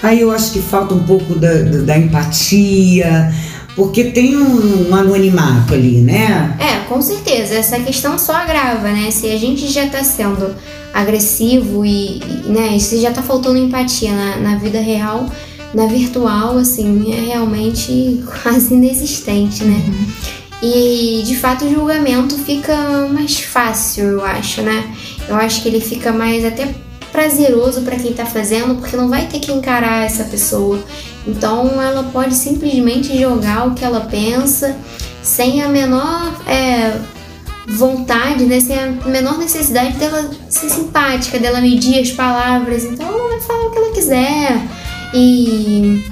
aí 0.03 0.23
eu 0.23 0.31
acho 0.31 0.53
que 0.53 0.61
falta 0.61 0.95
um 0.95 1.03
pouco 1.03 1.35
da, 1.35 1.53
da, 1.53 1.79
da 1.79 1.99
empatia, 1.99 3.35
porque 3.77 4.05
tem 4.05 4.39
um, 4.39 4.89
um, 4.89 4.95
anonimato 4.95 5.75
ali, 5.75 6.01
né? 6.01 6.57
É, 6.59 6.89
com 6.89 7.01
certeza. 7.03 7.55
Essa 7.55 7.79
questão 7.79 8.19
só 8.19 8.33
agrava, 8.33 8.91
né? 8.91 9.11
Se 9.11 9.31
a 9.31 9.39
gente 9.39 9.69
já 9.69 9.87
tá 9.87 10.03
sendo 10.03 10.57
agressivo 10.95 11.85
e, 11.85 12.19
e 12.19 12.49
né, 12.49 12.79
se 12.79 12.99
já 12.99 13.12
tá 13.12 13.23
faltando 13.23 13.59
empatia 13.59 14.12
na, 14.12 14.37
na 14.39 14.57
vida 14.57 14.81
real, 14.81 15.31
na 15.75 15.85
virtual, 15.87 16.57
assim, 16.57 17.12
é 17.12 17.21
realmente 17.33 18.25
quase 18.43 18.73
inexistente, 18.73 19.62
né? 19.62 19.85
Uhum. 19.87 20.07
E 20.62 21.23
de 21.27 21.37
fato 21.37 21.67
o 21.67 21.71
julgamento 21.71 22.35
fica 22.39 23.07
mais 23.12 23.39
fácil, 23.39 24.05
eu 24.05 24.25
acho, 24.25 24.62
né? 24.62 24.91
Eu 25.29 25.37
acho 25.37 25.61
que 25.61 25.69
ele 25.69 25.83
fica 25.83 26.12
mais 26.15 26.47
até 26.47 26.75
prazeroso 27.12 27.83
para 27.83 27.97
quem 27.97 28.15
tá 28.15 28.25
fazendo, 28.25 28.77
porque 28.77 28.97
não 28.97 29.09
vai 29.09 29.27
ter 29.27 29.39
que 29.39 29.53
encarar 29.53 30.07
essa 30.07 30.25
pessoa. 30.25 30.83
Então 31.27 31.83
ela 31.83 32.05
pode 32.05 32.35
simplesmente 32.35 33.19
jogar 33.19 33.67
o 33.67 33.75
que 33.75 33.85
ela 33.85 34.01
pensa 34.01 34.77
sem 35.23 35.61
a 35.61 35.69
menor 35.69 36.41
é, 36.47 37.01
vontade, 37.67 38.45
né? 38.45 38.61
sem 38.61 38.79
a 38.79 38.87
menor 39.07 39.39
necessidade 39.39 39.97
dela 39.97 40.31
ser 40.49 40.71
simpática, 40.71 41.39
dela 41.39 41.61
medir 41.61 42.01
as 42.01 42.12
palavras. 42.12 42.85
Então 42.85 43.07
ela 43.07 43.29
vai 43.29 43.41
falar 43.41 43.67
o 43.67 43.71
que 43.71 43.79
ela 43.79 43.93
quiser. 43.93 44.62
E, 45.12 46.05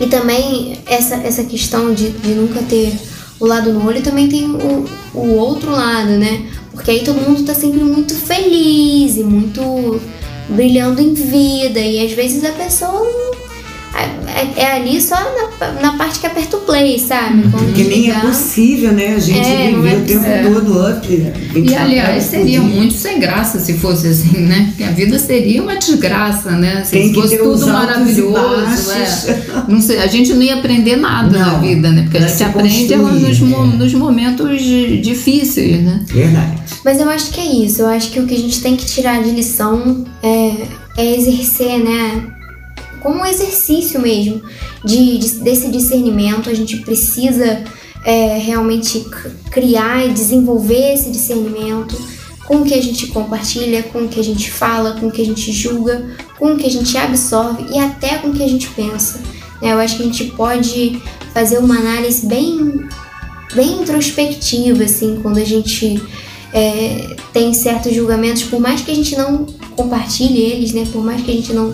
e 0.00 0.06
também 0.06 0.78
essa, 0.86 1.16
essa 1.16 1.44
questão 1.44 1.94
de, 1.94 2.10
de 2.10 2.34
nunca 2.34 2.62
ter 2.62 2.94
o 3.38 3.46
lado 3.46 3.72
no 3.72 3.86
olho 3.86 4.02
também 4.02 4.28
tem 4.28 4.50
o, 4.50 4.84
o 5.14 5.34
outro 5.34 5.70
lado, 5.70 6.10
né? 6.10 6.46
Porque 6.72 6.90
aí 6.90 7.04
todo 7.04 7.20
mundo 7.20 7.44
tá 7.44 7.54
sempre 7.54 7.80
muito 7.80 8.14
feliz 8.14 9.16
e 9.16 9.22
muito 9.22 10.00
brilhando 10.48 11.00
em 11.00 11.12
vida 11.12 11.80
e 11.80 12.04
às 12.04 12.12
vezes 12.12 12.44
a 12.44 12.52
pessoa 12.52 13.02
é, 13.02 13.45
é, 14.56 14.72
ali 14.72 15.00
só 15.00 15.16
na, 15.16 15.72
na, 15.80 15.96
parte 15.96 16.18
que 16.18 16.26
aperta 16.26 16.58
o 16.58 16.60
play, 16.60 16.98
sabe? 16.98 17.44
Uhum. 17.44 17.50
Quando 17.50 17.72
que 17.72 17.84
nem 17.84 18.10
é 18.10 18.20
possível, 18.20 18.92
né? 18.92 19.14
A 19.14 19.18
gente 19.18 19.48
é, 19.48 19.68
viver 19.68 19.94
é, 19.94 19.96
o 19.96 20.04
tempo 20.04 20.26
é. 20.26 20.42
todo 20.42 20.90
up. 20.90 21.32
E 21.54 21.74
aliás, 21.74 22.24
seria 22.24 22.60
muito 22.60 22.94
sem 22.94 23.18
graça 23.18 23.58
se 23.58 23.74
fosse 23.74 24.08
assim, 24.08 24.40
né? 24.40 24.66
Porque 24.68 24.84
a 24.84 24.90
vida 24.90 25.18
seria 25.18 25.62
uma 25.62 25.76
desgraça, 25.76 26.50
né? 26.50 26.84
Se 26.84 26.92
Tem 26.92 27.14
fosse 27.14 27.38
tudo 27.38 27.66
maravilhoso. 27.66 28.92
É. 28.92 29.66
Não 29.68 29.80
sei, 29.80 29.98
a 29.98 30.06
gente 30.06 30.32
não 30.34 30.42
ia 30.42 30.56
aprender 30.56 30.96
nada 30.96 31.38
não, 31.38 31.52
na 31.52 31.58
vida, 31.58 31.90
né? 31.90 32.02
Porque 32.02 32.18
a 32.18 32.28
gente 32.28 32.44
aprende 32.44 32.96
nos, 32.96 33.40
nos 33.40 33.94
momentos 33.94 34.60
difíceis, 34.60 35.82
né? 35.82 36.04
Verdade. 36.06 36.56
Mas 36.84 37.00
eu 37.00 37.08
acho 37.08 37.30
que 37.30 37.40
é 37.40 37.64
isso. 37.64 37.82
Eu 37.82 37.88
acho 37.88 38.10
que 38.10 38.20
o 38.20 38.26
que 38.26 38.34
a 38.34 38.38
gente 38.38 38.60
tem 38.60 38.76
que 38.76 38.84
tirar 38.84 39.22
de 39.22 39.30
lição 39.30 40.04
é, 40.22 40.52
é 40.96 41.16
exercer, 41.16 41.78
né? 41.78 42.35
Como 43.06 43.20
um 43.20 43.24
exercício 43.24 44.00
mesmo 44.00 44.42
de, 44.84 45.18
de 45.18 45.28
desse 45.38 45.68
discernimento. 45.68 46.50
A 46.50 46.54
gente 46.54 46.78
precisa 46.78 47.62
é, 48.04 48.36
realmente 48.38 49.06
criar 49.48 50.04
e 50.04 50.12
desenvolver 50.12 50.94
esse 50.94 51.12
discernimento 51.12 51.96
com 52.48 52.56
o 52.56 52.64
que 52.64 52.74
a 52.74 52.82
gente 52.82 53.06
compartilha, 53.06 53.84
com 53.84 54.00
o 54.00 54.08
que 54.08 54.18
a 54.18 54.24
gente 54.24 54.50
fala, 54.50 54.98
com 54.98 55.06
o 55.06 55.12
que 55.12 55.22
a 55.22 55.24
gente 55.24 55.52
julga, 55.52 56.04
com 56.36 56.54
o 56.54 56.56
que 56.56 56.66
a 56.66 56.70
gente 56.70 56.98
absorve 56.98 57.66
e 57.72 57.78
até 57.78 58.18
com 58.18 58.30
o 58.30 58.32
que 58.32 58.42
a 58.42 58.48
gente 58.48 58.68
pensa. 58.70 59.20
Né? 59.62 59.72
Eu 59.72 59.78
acho 59.78 59.98
que 59.98 60.02
a 60.02 60.06
gente 60.06 60.24
pode 60.32 61.00
fazer 61.32 61.58
uma 61.58 61.78
análise 61.78 62.26
bem, 62.26 62.88
bem 63.54 63.82
introspectiva, 63.82 64.82
assim, 64.82 65.20
quando 65.22 65.38
a 65.38 65.44
gente 65.44 66.02
é, 66.52 67.14
tem 67.32 67.54
certos 67.54 67.94
julgamentos, 67.94 68.42
por 68.42 68.58
mais 68.58 68.80
que 68.80 68.90
a 68.90 68.94
gente 68.96 69.14
não 69.14 69.46
compartilhe 69.76 70.40
eles, 70.40 70.72
né? 70.72 70.84
Por 70.90 71.04
mais 71.04 71.22
que 71.22 71.30
a 71.30 71.34
gente 71.34 71.52
não 71.52 71.72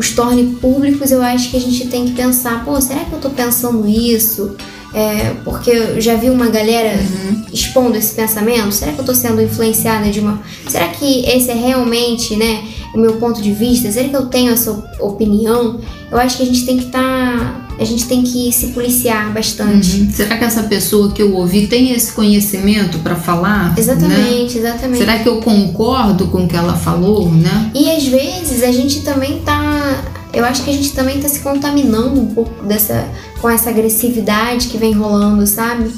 os 0.00 0.12
torne 0.12 0.54
públicos, 0.54 1.10
eu 1.10 1.22
acho 1.22 1.50
que 1.50 1.58
a 1.58 1.60
gente 1.60 1.86
tem 1.88 2.06
que 2.06 2.12
pensar, 2.12 2.64
pô, 2.64 2.80
será 2.80 3.00
que 3.00 3.12
eu 3.12 3.20
tô 3.20 3.28
pensando 3.28 3.86
isso? 3.86 4.56
É, 4.94 5.34
porque 5.44 5.70
eu 5.70 6.00
já 6.00 6.14
vi 6.14 6.30
uma 6.30 6.48
galera 6.48 6.98
uhum. 6.98 7.44
expondo 7.52 7.98
esse 7.98 8.14
pensamento. 8.14 8.72
Será 8.72 8.92
que 8.92 8.98
eu 8.98 9.04
tô 9.04 9.14
sendo 9.14 9.42
influenciada 9.42 10.10
de 10.10 10.18
uma. 10.18 10.42
Será 10.66 10.88
que 10.88 11.26
esse 11.26 11.50
é 11.50 11.54
realmente, 11.54 12.34
né, 12.34 12.64
o 12.94 12.98
meu 12.98 13.16
ponto 13.16 13.42
de 13.42 13.52
vista? 13.52 13.92
Será 13.92 14.08
que 14.08 14.16
eu 14.16 14.26
tenho 14.26 14.52
essa 14.52 14.72
opinião? 14.98 15.78
Eu 16.10 16.16
acho 16.16 16.38
que 16.38 16.44
a 16.44 16.46
gente 16.46 16.64
tem 16.64 16.78
que 16.78 16.86
estar. 16.86 17.68
Tá 17.68 17.69
a 17.80 17.84
gente 17.84 18.06
tem 18.06 18.22
que 18.22 18.52
se 18.52 18.68
policiar 18.68 19.32
bastante. 19.32 20.02
Uhum. 20.02 20.12
Será 20.12 20.36
que 20.36 20.44
essa 20.44 20.64
pessoa 20.64 21.12
que 21.12 21.22
eu 21.22 21.34
ouvi 21.34 21.66
tem 21.66 21.92
esse 21.92 22.12
conhecimento 22.12 22.98
para 22.98 23.16
falar? 23.16 23.74
Exatamente, 23.78 24.58
né? 24.58 24.68
exatamente. 24.68 24.98
Será 24.98 25.18
que 25.18 25.26
eu 25.26 25.40
concordo 25.40 26.26
com 26.26 26.44
o 26.44 26.48
que 26.48 26.54
ela 26.54 26.74
falou, 26.74 27.32
né? 27.32 27.70
E 27.74 27.90
às 27.90 28.06
vezes 28.06 28.62
a 28.62 28.70
gente 28.70 29.00
também 29.00 29.40
tá. 29.40 30.04
Eu 30.30 30.44
acho 30.44 30.62
que 30.62 30.68
a 30.68 30.74
gente 30.74 30.92
também 30.92 31.20
tá 31.20 31.28
se 31.28 31.40
contaminando 31.40 32.20
um 32.20 32.26
pouco 32.26 32.64
dessa 32.66 33.08
com 33.40 33.48
essa 33.48 33.70
agressividade 33.70 34.68
que 34.68 34.76
vem 34.76 34.92
rolando, 34.92 35.46
sabe? 35.46 35.90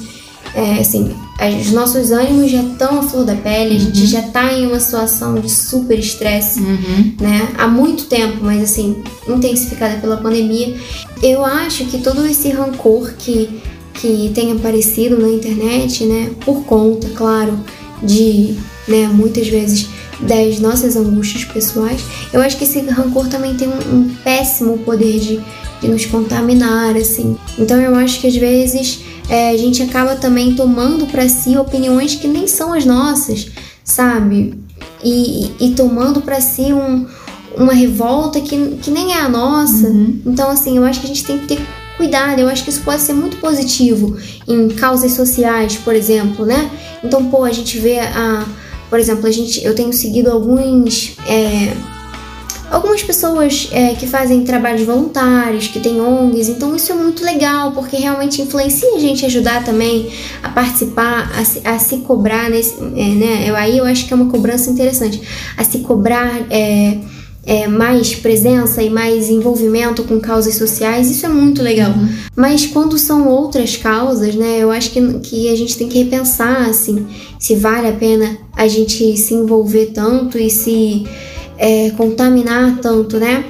É, 0.55 0.79
assim, 0.79 1.13
os 1.51 1.73
nossos 1.73 2.11
ânimos 2.11 2.51
já 2.51 2.63
estão 2.63 3.01
à 3.01 3.03
flor 3.03 3.25
da 3.25 3.35
pele, 3.35 3.77
a 3.77 3.79
gente 3.79 4.01
uhum. 4.01 4.07
já 4.07 4.21
está 4.21 4.53
em 4.53 4.67
uma 4.67 4.79
situação 4.79 5.35
de 5.35 5.51
super 5.51 5.99
estresse, 5.99 6.61
uhum. 6.61 7.15
né? 7.21 7.49
Há 7.59 7.67
muito 7.67 8.05
tempo, 8.05 8.39
mas 8.43 8.63
assim, 8.63 9.03
intensificada 9.29 9.97
pela 9.97 10.17
pandemia. 10.19 10.77
Eu 11.23 11.45
acho 11.45 11.85
que 11.87 11.99
todo 11.99 12.27
esse 12.27 12.51
rancor 12.51 13.13
que, 13.19 13.61
que 13.95 14.31
tem 14.35 14.53
aparecido 14.53 15.19
na 15.19 15.29
internet, 15.29 16.05
né, 16.05 16.31
por 16.45 16.65
conta, 16.65 17.09
claro, 17.11 17.59
de, 18.03 18.57
né, 18.87 19.09
muitas 19.09 19.49
vezes 19.49 19.89
das 20.21 20.61
nossas 20.61 20.97
angústias 20.97 21.45
pessoais, 21.45 22.01
eu 22.33 22.41
acho 22.41 22.57
que 22.57 22.65
esse 22.65 22.81
rancor 22.81 23.29
também 23.29 23.55
tem 23.55 23.69
um, 23.69 23.97
um 23.97 24.15
péssimo 24.23 24.79
poder 24.79 25.19
de, 25.19 25.41
de 25.83 25.89
nos 25.89 26.07
contaminar, 26.07 26.97
assim. 26.97 27.37
Então 27.59 27.79
eu 27.81 27.95
acho 27.97 28.21
que 28.21 28.29
às 28.29 28.37
vezes 28.37 29.01
é, 29.29 29.51
a 29.51 29.57
gente 29.57 29.83
acaba 29.83 30.15
também 30.17 30.55
tomando 30.55 31.07
para 31.07 31.29
si 31.29 31.57
opiniões 31.57 32.15
que 32.15 32.29
nem 32.29 32.47
são 32.47 32.73
as 32.73 32.87
nossas, 32.87 33.49
sabe? 33.85 34.55
E, 35.03 35.51
e, 35.61 35.67
e 35.67 35.75
tomando 35.75 36.23
para 36.23 36.41
si 36.41 36.73
um, 36.73 37.07
uma 37.57 37.73
revolta 37.73 38.41
que, 38.41 38.77
que 38.81 38.91
nem 38.91 39.13
é 39.13 39.21
a 39.21 39.29
nossa. 39.29 39.89
Uhum. 39.89 40.21
Então, 40.25 40.49
assim, 40.51 40.77
eu 40.77 40.85
acho 40.85 41.01
que 41.01 41.07
a 41.07 41.09
gente 41.09 41.25
tem 41.25 41.39
que 41.39 41.47
ter 41.49 41.61
cuidado. 41.97 42.41
Eu 42.41 42.49
acho 42.49 42.65
que 42.65 42.71
isso 42.71 42.83
pode 42.83 43.03
ser 43.03 43.13
muito 43.13 43.37
positivo 43.39 44.17
em 44.47 44.69
causas 44.69 45.13
sociais, 45.13 45.77
por 45.77 45.95
exemplo, 45.95 46.47
né? 46.47 46.71
Então, 47.03 47.25
pô, 47.27 47.45
a 47.45 47.53
gente 47.53 47.79
vê 47.79 47.99
a. 47.99 48.47
Por 48.89 49.01
exemplo, 49.01 49.27
a 49.27 49.31
gente, 49.31 49.65
eu 49.65 49.75
tenho 49.75 49.93
seguido 49.93 50.31
alguns. 50.31 51.17
É, 51.27 51.75
algumas 52.73 53.03
pessoas 53.03 53.69
é, 53.71 53.95
que 53.95 54.07
fazem 54.07 54.43
trabalhos 54.45 54.83
voluntários, 54.83 55.69
que 55.69 55.79
têm 55.79 56.01
ONGs, 56.01 56.49
então 56.49 56.75
isso 56.75 56.91
é 56.91 56.95
muito 56.95 57.23
legal, 57.23 57.73
porque 57.73 57.97
realmente 57.97 58.41
influencia 58.41 58.97
a 58.97 58.99
gente 58.99 59.25
a 59.25 59.29
ajudar 59.29 59.63
também 59.63 60.11
a 60.43 60.49
participar, 60.49 61.31
a 61.39 61.45
se, 61.45 61.61
a 61.65 61.79
se 61.79 61.99
cobrar 61.99 62.49
nesse, 62.49 62.81
é, 62.81 63.15
né? 63.15 63.45
Eu, 63.47 63.55
aí 63.55 63.77
eu 63.77 63.85
acho 63.85 64.07
que 64.07 64.13
é 64.13 64.17
uma 64.17 64.31
cobrança 64.31 64.71
interessante, 64.71 65.21
a 65.55 65.63
se 65.63 65.81
cobrar 65.81 66.47
é, 66.51 66.97
é, 67.45 67.69
mais 67.69 68.15
presença 68.15 68.83
e 68.83 68.89
mais 68.89 69.29
envolvimento 69.29 70.05
com 70.05 70.19
causas 70.19 70.55
sociais, 70.55 71.11
isso 71.11 71.27
é 71.27 71.29
muito 71.29 71.63
legal. 71.63 71.91
Uhum. 71.91 72.09
Mas 72.35 72.65
quando 72.67 72.97
são 72.97 73.29
outras 73.29 73.77
causas, 73.77 74.35
né, 74.35 74.59
eu 74.61 74.71
acho 74.71 74.91
que, 74.93 75.19
que 75.21 75.49
a 75.51 75.57
gente 75.57 75.77
tem 75.77 75.91
que 75.91 75.99
repensar, 75.99 76.71
assim, 76.71 77.07
se 77.39 77.55
vale 77.55 77.89
a 77.89 77.93
pena 77.93 78.39
a 78.57 78.67
gente 78.67 79.15
se 79.19 79.35
envolver 79.35 79.87
tanto 79.93 80.39
e 80.39 80.49
se 80.49 81.05
é, 81.59 81.91
contaminar 81.91 82.79
tanto, 82.81 83.19
né? 83.19 83.45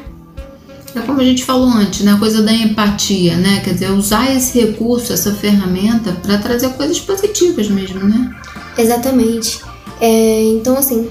É 0.95 1.01
como 1.01 1.21
a 1.21 1.25
gente 1.25 1.45
falou 1.45 1.69
antes, 1.69 2.01
né? 2.01 2.13
A 2.13 2.19
coisa 2.19 2.43
da 2.43 2.53
empatia, 2.53 3.37
né? 3.37 3.61
Quer 3.65 3.75
dizer, 3.75 3.91
usar 3.91 4.35
esse 4.35 4.61
recurso, 4.61 5.13
essa 5.13 5.33
ferramenta 5.33 6.13
para 6.13 6.39
trazer 6.39 6.69
coisas 6.71 7.01
positivas 7.01 7.69
mesmo, 7.69 8.05
né? 8.05 8.31
Exatamente. 8.77 9.61
É, 10.01 10.43
então, 10.45 10.77
assim, 10.77 11.09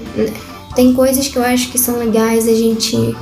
tem 0.76 0.92
coisas 0.92 1.26
que 1.26 1.36
eu 1.36 1.42
acho 1.42 1.70
que 1.70 1.78
são 1.78 1.98
legais 1.98 2.46
a 2.46 2.54
gente, 2.54 3.16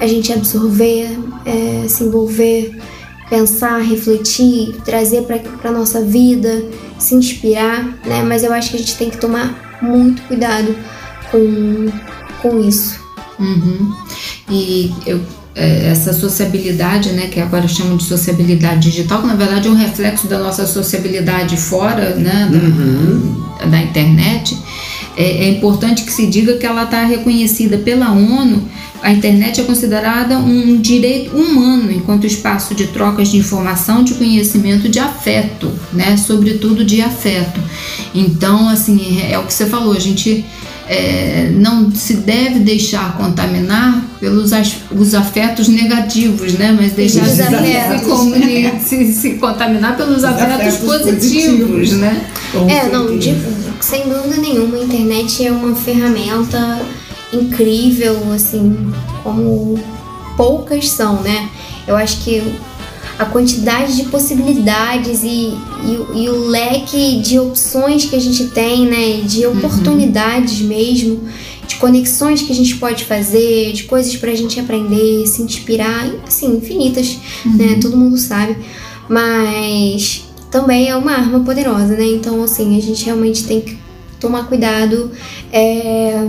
a 0.00 0.06
gente 0.06 0.32
absorver, 0.32 1.18
é, 1.46 1.88
se 1.88 2.04
envolver, 2.04 2.76
pensar, 3.30 3.78
refletir, 3.78 4.76
trazer 4.84 5.22
para 5.22 5.70
a 5.70 5.72
nossa 5.72 6.02
vida, 6.02 6.64
se 6.98 7.14
inspirar, 7.14 7.84
né? 8.04 8.22
Mas 8.22 8.44
eu 8.44 8.52
acho 8.52 8.70
que 8.70 8.76
a 8.76 8.78
gente 8.78 8.96
tem 8.96 9.08
que 9.08 9.16
tomar 9.16 9.78
muito 9.80 10.22
cuidado 10.22 10.76
com, 11.30 11.86
com 12.42 12.60
isso. 12.60 13.03
Uhum. 13.38 13.94
E 14.50 14.92
eu 15.06 15.20
é, 15.56 15.88
essa 15.90 16.12
sociabilidade, 16.12 17.12
né, 17.12 17.28
que 17.28 17.40
agora 17.40 17.68
chamam 17.68 17.96
de 17.96 18.02
sociabilidade 18.02 18.90
digital, 18.90 19.20
que 19.20 19.28
na 19.28 19.36
verdade 19.36 19.68
é 19.68 19.70
um 19.70 19.76
reflexo 19.76 20.26
da 20.26 20.38
nossa 20.38 20.66
sociabilidade 20.66 21.56
fora 21.56 22.16
né, 22.16 22.48
da, 22.50 22.58
uhum. 22.58 23.70
da 23.70 23.80
internet, 23.80 24.58
é, 25.16 25.44
é, 25.44 25.48
importante 25.50 26.02
que 26.02 26.12
se 26.12 26.26
diga 26.26 26.56
que 26.56 26.66
ela 26.66 26.82
está 26.82 27.04
reconhecida 27.04 27.78
pela 27.78 28.10
ONU. 28.10 28.68
A 29.00 29.12
internet 29.12 29.60
é 29.60 29.64
considerada 29.64 30.38
um 30.38 30.76
direito 30.80 31.36
humano 31.36 31.92
enquanto 31.92 32.26
espaço 32.26 32.74
de 32.74 32.88
trocas 32.88 33.28
de 33.28 33.36
informação, 33.36 34.02
de 34.02 34.14
conhecimento, 34.14 34.88
de 34.88 34.98
afeto, 34.98 35.70
né? 35.92 36.16
Sobretudo 36.16 36.84
de 36.84 37.00
afeto. 37.00 37.60
Então, 38.12 38.68
assim, 38.68 39.20
é, 39.20 39.32
é 39.32 39.38
o 39.38 39.44
que 39.44 39.52
você 39.52 39.66
falou, 39.66 39.92
a 39.92 40.00
gente 40.00 40.44
é, 40.88 41.50
não 41.54 41.90
se 41.90 42.14
deve 42.14 42.60
deixar 42.60 43.16
contaminar 43.16 44.04
pelos 44.20 44.52
os 44.90 45.14
afetos 45.14 45.68
negativos, 45.68 46.54
né? 46.54 46.76
Mas 46.78 46.92
deixar 46.92 47.26
se, 47.26 47.42
se, 48.84 49.12
se, 49.12 49.30
contaminar 49.34 49.96
pelos 49.96 50.24
afetos, 50.24 50.54
afetos, 50.54 50.78
positivos, 50.78 51.68
positivos, 51.68 51.92
né? 51.92 52.26
Com 52.52 52.68
é, 52.68 52.88
não, 52.90 53.18
de, 53.18 53.34
sem 53.80 54.08
dúvida 54.08 54.36
nenhuma, 54.36 54.76
a 54.76 54.84
internet 54.84 55.46
é 55.46 55.52
uma 55.52 55.74
ferramenta 55.74 56.80
incrível, 57.32 58.32
assim, 58.32 58.92
como 59.22 59.78
poucas 60.36 60.90
são, 60.90 61.22
né? 61.22 61.48
Eu 61.86 61.96
acho 61.96 62.22
que 62.22 62.42
a 63.18 63.24
quantidade 63.24 63.96
de 63.96 64.04
possibilidades 64.04 65.22
e, 65.22 65.52
e, 65.84 66.22
e, 66.22 66.28
o 66.28 66.46
leque 66.48 67.20
de 67.20 67.38
opções 67.38 68.04
que 68.04 68.16
a 68.16 68.20
gente 68.20 68.46
tem, 68.48 68.86
né? 68.86 69.22
De 69.24 69.46
uhum. 69.46 69.56
oportunidades 69.58 70.60
uhum. 70.60 70.66
mesmo, 70.68 71.20
de 71.66 71.76
conexões 71.76 72.42
que 72.42 72.52
a 72.52 72.54
gente 72.54 72.76
pode 72.76 73.04
fazer, 73.04 73.72
de 73.72 73.84
coisas 73.84 74.16
pra 74.16 74.34
gente 74.34 74.58
aprender, 74.58 75.26
se 75.26 75.42
inspirar, 75.42 76.10
assim, 76.26 76.56
infinitas, 76.56 77.16
né, 77.16 77.20
uhum. 77.44 77.56
né? 77.56 77.78
Todo 77.80 77.96
mundo 77.96 78.16
sabe. 78.18 78.56
Mas 79.08 80.24
também 80.50 80.88
é 80.88 80.96
uma 80.96 81.12
arma 81.12 81.40
poderosa, 81.40 81.96
né? 81.96 82.06
Então, 82.06 82.42
assim, 82.42 82.76
a 82.76 82.82
gente 82.82 83.04
realmente 83.04 83.44
tem 83.44 83.60
que 83.60 83.78
tomar 84.18 84.48
cuidado. 84.48 85.12
É, 85.52 86.20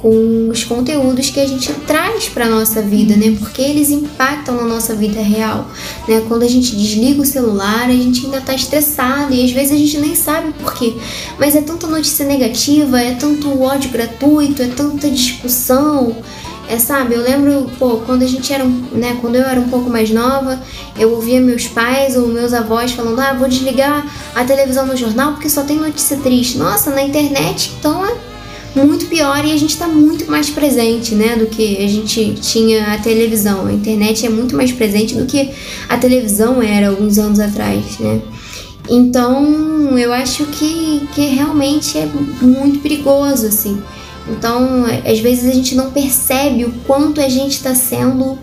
com 0.00 0.48
os 0.48 0.64
conteúdos 0.64 1.28
que 1.30 1.40
a 1.40 1.46
gente 1.46 1.72
traz 1.86 2.28
para 2.28 2.48
nossa 2.48 2.80
vida, 2.80 3.16
né? 3.16 3.36
Porque 3.38 3.60
eles 3.60 3.90
impactam 3.90 4.54
na 4.56 4.64
nossa 4.64 4.94
vida 4.94 5.20
real, 5.20 5.68
né? 6.06 6.22
Quando 6.28 6.44
a 6.44 6.48
gente 6.48 6.74
desliga 6.76 7.20
o 7.22 7.26
celular, 7.26 7.88
a 7.88 7.92
gente 7.92 8.24
ainda 8.24 8.40
tá 8.40 8.54
estressado 8.54 9.34
e 9.34 9.44
às 9.44 9.50
vezes 9.50 9.72
a 9.72 9.76
gente 9.76 9.98
nem 9.98 10.14
sabe 10.14 10.52
por 10.52 10.74
quê. 10.74 10.94
Mas 11.38 11.56
é 11.56 11.60
tanta 11.60 11.86
notícia 11.86 12.24
negativa, 12.24 13.00
é 13.00 13.14
tanto 13.14 13.60
ódio 13.60 13.90
gratuito, 13.90 14.62
é 14.62 14.68
tanta 14.68 15.10
discussão. 15.10 16.16
É, 16.68 16.78
sabe, 16.78 17.14
eu 17.14 17.22
lembro, 17.22 17.70
pô, 17.78 17.96
quando 18.04 18.22
a 18.22 18.26
gente 18.26 18.52
era, 18.52 18.62
né, 18.92 19.16
quando 19.22 19.36
eu 19.36 19.42
era 19.42 19.58
um 19.58 19.70
pouco 19.70 19.88
mais 19.88 20.10
nova, 20.10 20.60
eu 20.98 21.12
ouvia 21.12 21.40
meus 21.40 21.66
pais 21.66 22.14
ou 22.14 22.28
meus 22.28 22.52
avós 22.52 22.92
falando: 22.92 23.18
"Ah, 23.18 23.32
vou 23.32 23.48
desligar 23.48 24.06
a 24.34 24.44
televisão 24.44 24.86
no 24.86 24.94
jornal 24.94 25.32
porque 25.32 25.48
só 25.48 25.62
tem 25.62 25.78
notícia 25.78 26.18
triste". 26.18 26.58
Nossa, 26.58 26.90
na 26.90 27.02
internet, 27.02 27.72
então 27.78 28.04
é 28.04 28.27
muito 28.74 29.06
pior 29.06 29.44
e 29.44 29.52
a 29.52 29.56
gente 29.56 29.70
está 29.70 29.88
muito 29.88 30.30
mais 30.30 30.50
presente, 30.50 31.14
né, 31.14 31.36
do 31.36 31.46
que 31.46 31.78
a 31.78 31.88
gente 31.88 32.34
tinha 32.40 32.94
a 32.94 32.98
televisão. 32.98 33.66
A 33.66 33.72
internet 33.72 34.26
é 34.26 34.28
muito 34.28 34.56
mais 34.56 34.72
presente 34.72 35.14
do 35.14 35.26
que 35.26 35.50
a 35.88 35.96
televisão 35.96 36.62
era 36.62 36.88
alguns 36.88 37.18
anos 37.18 37.40
atrás, 37.40 37.98
né? 37.98 38.20
Então, 38.88 39.98
eu 39.98 40.12
acho 40.12 40.46
que, 40.46 41.06
que 41.14 41.26
realmente 41.26 41.98
é 41.98 42.08
muito 42.40 42.78
perigoso, 42.80 43.46
assim. 43.46 43.80
Então, 44.30 44.84
às 45.04 45.18
vezes 45.20 45.48
a 45.48 45.52
gente 45.52 45.74
não 45.74 45.90
percebe 45.90 46.64
o 46.64 46.72
quanto 46.86 47.20
a 47.20 47.28
gente 47.28 47.52
está 47.52 47.74
sendo 47.74 48.38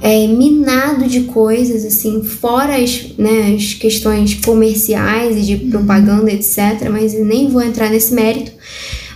é, 0.00 0.26
minado 0.26 1.06
de 1.06 1.22
coisas, 1.22 1.84
assim, 1.84 2.22
fora 2.22 2.76
as, 2.76 3.16
né, 3.18 3.54
as 3.56 3.74
questões 3.74 4.34
comerciais 4.34 5.36
e 5.36 5.42
de 5.42 5.56
propaganda, 5.56 6.30
etc. 6.30 6.88
Mas 6.90 7.12
nem 7.14 7.48
vou 7.48 7.62
entrar 7.62 7.90
nesse 7.90 8.14
mérito 8.14 8.52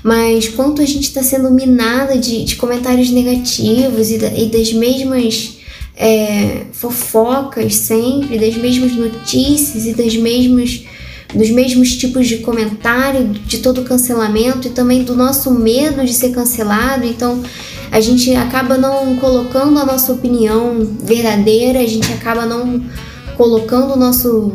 mas 0.03 0.49
quanto 0.49 0.81
a 0.81 0.87
gente 0.87 1.05
está 1.05 1.23
sendo 1.23 1.51
minada 1.51 2.17
de, 2.17 2.45
de 2.45 2.57
comentários 2.57 3.11
negativos 3.11 4.11
e, 4.11 4.19
da, 4.19 4.29
e 4.29 4.47
das 4.47 4.73
mesmas 4.73 5.59
é, 5.97 6.67
fofocas 6.73 7.75
sempre, 7.75 8.39
das 8.39 8.57
mesmas 8.57 8.93
notícias 8.93 9.87
e 9.87 9.95
das 9.95 10.17
mesmas 10.17 10.85
dos 11.35 11.51
mesmos 11.51 11.97
tipos 11.97 12.27
de 12.27 12.39
comentário, 12.39 13.29
de 13.29 13.59
todo 13.59 13.83
cancelamento 13.83 14.67
e 14.67 14.71
também 14.71 15.05
do 15.05 15.15
nosso 15.15 15.51
medo 15.53 16.05
de 16.05 16.13
ser 16.13 16.31
cancelado. 16.31 17.05
Então, 17.05 17.43
a 17.91 18.01
gente 18.01 18.35
acaba 18.35 18.77
não 18.77 19.17
colocando 19.17 19.79
a 19.79 19.85
nossa 19.85 20.13
opinião 20.13 20.85
verdadeira, 21.03 21.81
a 21.81 21.87
gente 21.87 22.13
acaba 22.13 22.47
não 22.47 22.83
colocando 23.37 23.95
o 23.95 23.97
nosso 23.97 24.53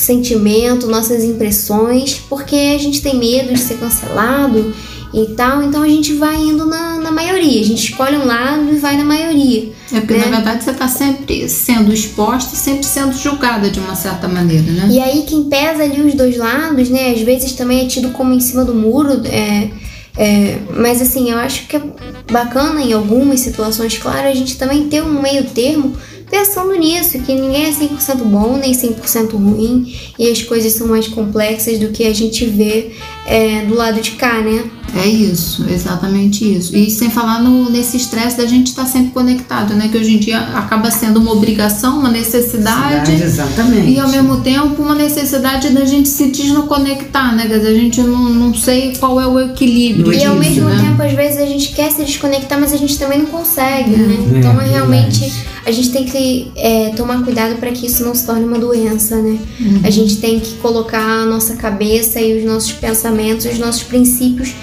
sentimento, 0.00 0.86
nossas 0.86 1.24
impressões, 1.24 2.20
porque 2.28 2.56
a 2.74 2.78
gente 2.78 3.02
tem 3.02 3.16
medo 3.16 3.52
de 3.52 3.60
ser 3.60 3.78
cancelado 3.78 4.74
e 5.12 5.26
tal, 5.34 5.62
então 5.62 5.82
a 5.82 5.88
gente 5.88 6.14
vai 6.14 6.36
indo 6.36 6.64
na, 6.64 6.98
na 6.98 7.10
maioria, 7.10 7.60
a 7.60 7.64
gente 7.64 7.90
escolhe 7.90 8.16
um 8.16 8.24
lado 8.24 8.72
e 8.72 8.76
vai 8.76 8.96
na 8.96 9.04
maioria. 9.04 9.72
É 9.92 10.00
porque 10.00 10.14
né? 10.14 10.26
na 10.26 10.36
verdade 10.36 10.62
você 10.62 10.70
está 10.70 10.86
sempre 10.86 11.48
sendo 11.48 11.92
exposta 11.92 12.54
e 12.54 12.58
sempre 12.58 12.86
sendo 12.86 13.12
julgada 13.12 13.68
de 13.68 13.80
uma 13.80 13.96
certa 13.96 14.28
maneira, 14.28 14.70
né? 14.70 14.88
E 14.88 15.00
aí 15.00 15.24
quem 15.24 15.44
pesa 15.44 15.82
ali 15.82 16.00
os 16.00 16.14
dois 16.14 16.36
lados, 16.36 16.88
né, 16.88 17.10
às 17.10 17.20
vezes 17.22 17.52
também 17.52 17.84
é 17.84 17.88
tido 17.88 18.10
como 18.10 18.32
em 18.32 18.40
cima 18.40 18.64
do 18.64 18.72
muro, 18.72 19.20
é, 19.26 19.70
é, 20.16 20.58
mas 20.76 21.02
assim, 21.02 21.30
eu 21.30 21.38
acho 21.38 21.66
que 21.66 21.76
é 21.76 21.82
bacana 22.30 22.80
em 22.80 22.92
algumas 22.92 23.40
situações, 23.40 23.98
claro, 23.98 24.28
a 24.28 24.34
gente 24.34 24.56
também 24.56 24.88
ter 24.88 25.02
um 25.02 25.20
meio 25.20 25.44
termo 25.44 25.96
pensando 26.30 26.74
nisso, 26.76 27.20
que 27.22 27.34
ninguém 27.34 27.66
é 27.66 27.72
100% 27.72 28.16
bom 28.24 28.56
nem 28.56 28.72
100% 28.72 29.32
ruim 29.32 29.94
e 30.18 30.30
as 30.30 30.42
coisas 30.42 30.72
são 30.72 30.86
mais 30.86 31.08
complexas 31.08 31.78
do 31.78 31.88
que 31.88 32.04
a 32.04 32.14
gente 32.14 32.46
vê 32.46 32.92
é, 33.26 33.64
do 33.66 33.74
lado 33.74 34.00
de 34.00 34.12
cá, 34.12 34.40
né? 34.40 34.70
É 34.94 35.06
isso, 35.06 35.66
exatamente 35.68 36.44
isso. 36.44 36.76
E 36.76 36.90
sem 36.90 37.10
falar 37.10 37.42
no, 37.42 37.70
nesse 37.70 37.96
estresse 37.96 38.36
da 38.36 38.46
gente 38.46 38.68
estar 38.68 38.84
tá 38.84 38.88
sempre 38.88 39.10
conectado, 39.12 39.74
né? 39.74 39.88
Que 39.88 39.98
hoje 39.98 40.14
em 40.14 40.18
dia 40.18 40.40
acaba 40.40 40.90
sendo 40.90 41.20
uma 41.20 41.32
obrigação, 41.32 41.98
uma 41.98 42.10
necessidade. 42.10 43.12
exatamente. 43.12 43.90
E 43.90 44.00
ao 44.00 44.08
mesmo 44.08 44.40
tempo 44.40 44.82
uma 44.82 44.94
necessidade 44.94 45.70
da 45.70 45.84
gente 45.84 46.08
se 46.08 46.28
desconectar, 46.28 47.34
né? 47.34 47.46
Quer 47.46 47.58
dizer, 47.58 47.68
a 47.68 47.74
gente 47.74 48.00
não, 48.00 48.30
não 48.30 48.54
sei 48.54 48.94
qual 48.96 49.20
é 49.20 49.26
o 49.26 49.38
equilíbrio. 49.38 50.12
E 50.12 50.24
ao 50.24 50.36
mesmo 50.36 50.68
né? 50.68 50.82
tempo, 50.88 51.02
às 51.02 51.12
vezes, 51.12 51.38
a 51.38 51.46
gente 51.46 51.70
quer 51.72 51.90
se 51.90 52.04
desconectar, 52.04 52.58
mas 52.58 52.72
a 52.72 52.76
gente 52.76 52.98
também 52.98 53.20
não 53.20 53.26
consegue, 53.26 53.90
né? 53.90 54.14
é, 54.14 54.32
né? 54.32 54.38
Então 54.38 54.60
é, 54.60 54.66
realmente 54.66 55.32
a 55.64 55.70
gente 55.70 55.90
tem 55.90 56.04
que 56.04 56.50
é, 56.56 56.90
tomar 56.90 57.22
cuidado 57.22 57.56
para 57.56 57.70
que 57.70 57.86
isso 57.86 58.04
não 58.04 58.14
se 58.14 58.26
torne 58.26 58.44
uma 58.44 58.58
doença, 58.58 59.16
né? 59.16 59.38
Uhum. 59.60 59.80
A 59.84 59.90
gente 59.90 60.16
tem 60.16 60.40
que 60.40 60.54
colocar 60.54 61.22
a 61.22 61.26
nossa 61.26 61.54
cabeça 61.54 62.20
e 62.20 62.38
os 62.38 62.44
nossos 62.44 62.72
pensamentos, 62.72 63.46
os 63.46 63.58
nossos 63.58 63.82
princípios 63.82 64.54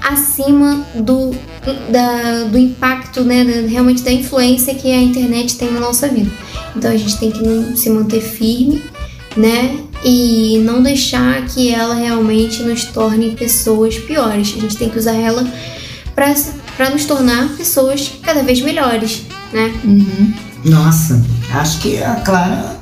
acima 0.00 0.84
do, 0.94 1.34
da, 1.90 2.44
do 2.44 2.58
impacto, 2.58 3.22
né, 3.22 3.42
realmente 3.68 4.02
da 4.02 4.10
influência 4.10 4.74
que 4.74 4.90
a 4.92 5.00
internet 5.00 5.56
tem 5.56 5.70
na 5.72 5.80
nossa 5.80 6.08
vida. 6.08 6.30
Então 6.76 6.90
a 6.90 6.96
gente 6.96 7.18
tem 7.18 7.30
que 7.30 7.76
se 7.76 7.90
manter 7.90 8.20
firme, 8.20 8.82
né, 9.36 9.78
e 10.04 10.60
não 10.64 10.82
deixar 10.82 11.46
que 11.46 11.72
ela 11.72 11.94
realmente 11.94 12.62
nos 12.62 12.84
torne 12.86 13.36
pessoas 13.36 13.98
piores. 13.98 14.54
A 14.56 14.60
gente 14.60 14.76
tem 14.76 14.88
que 14.88 14.98
usar 14.98 15.14
ela 15.14 15.46
para 16.14 16.90
nos 16.90 17.04
tornar 17.04 17.48
pessoas 17.56 18.10
cada 18.22 18.42
vez 18.42 18.60
melhores, 18.60 19.22
né? 19.52 19.72
Uhum. 19.84 20.32
Nossa, 20.64 21.22
acho 21.52 21.80
que 21.80 22.02
a 22.02 22.16
Clara 22.16 22.78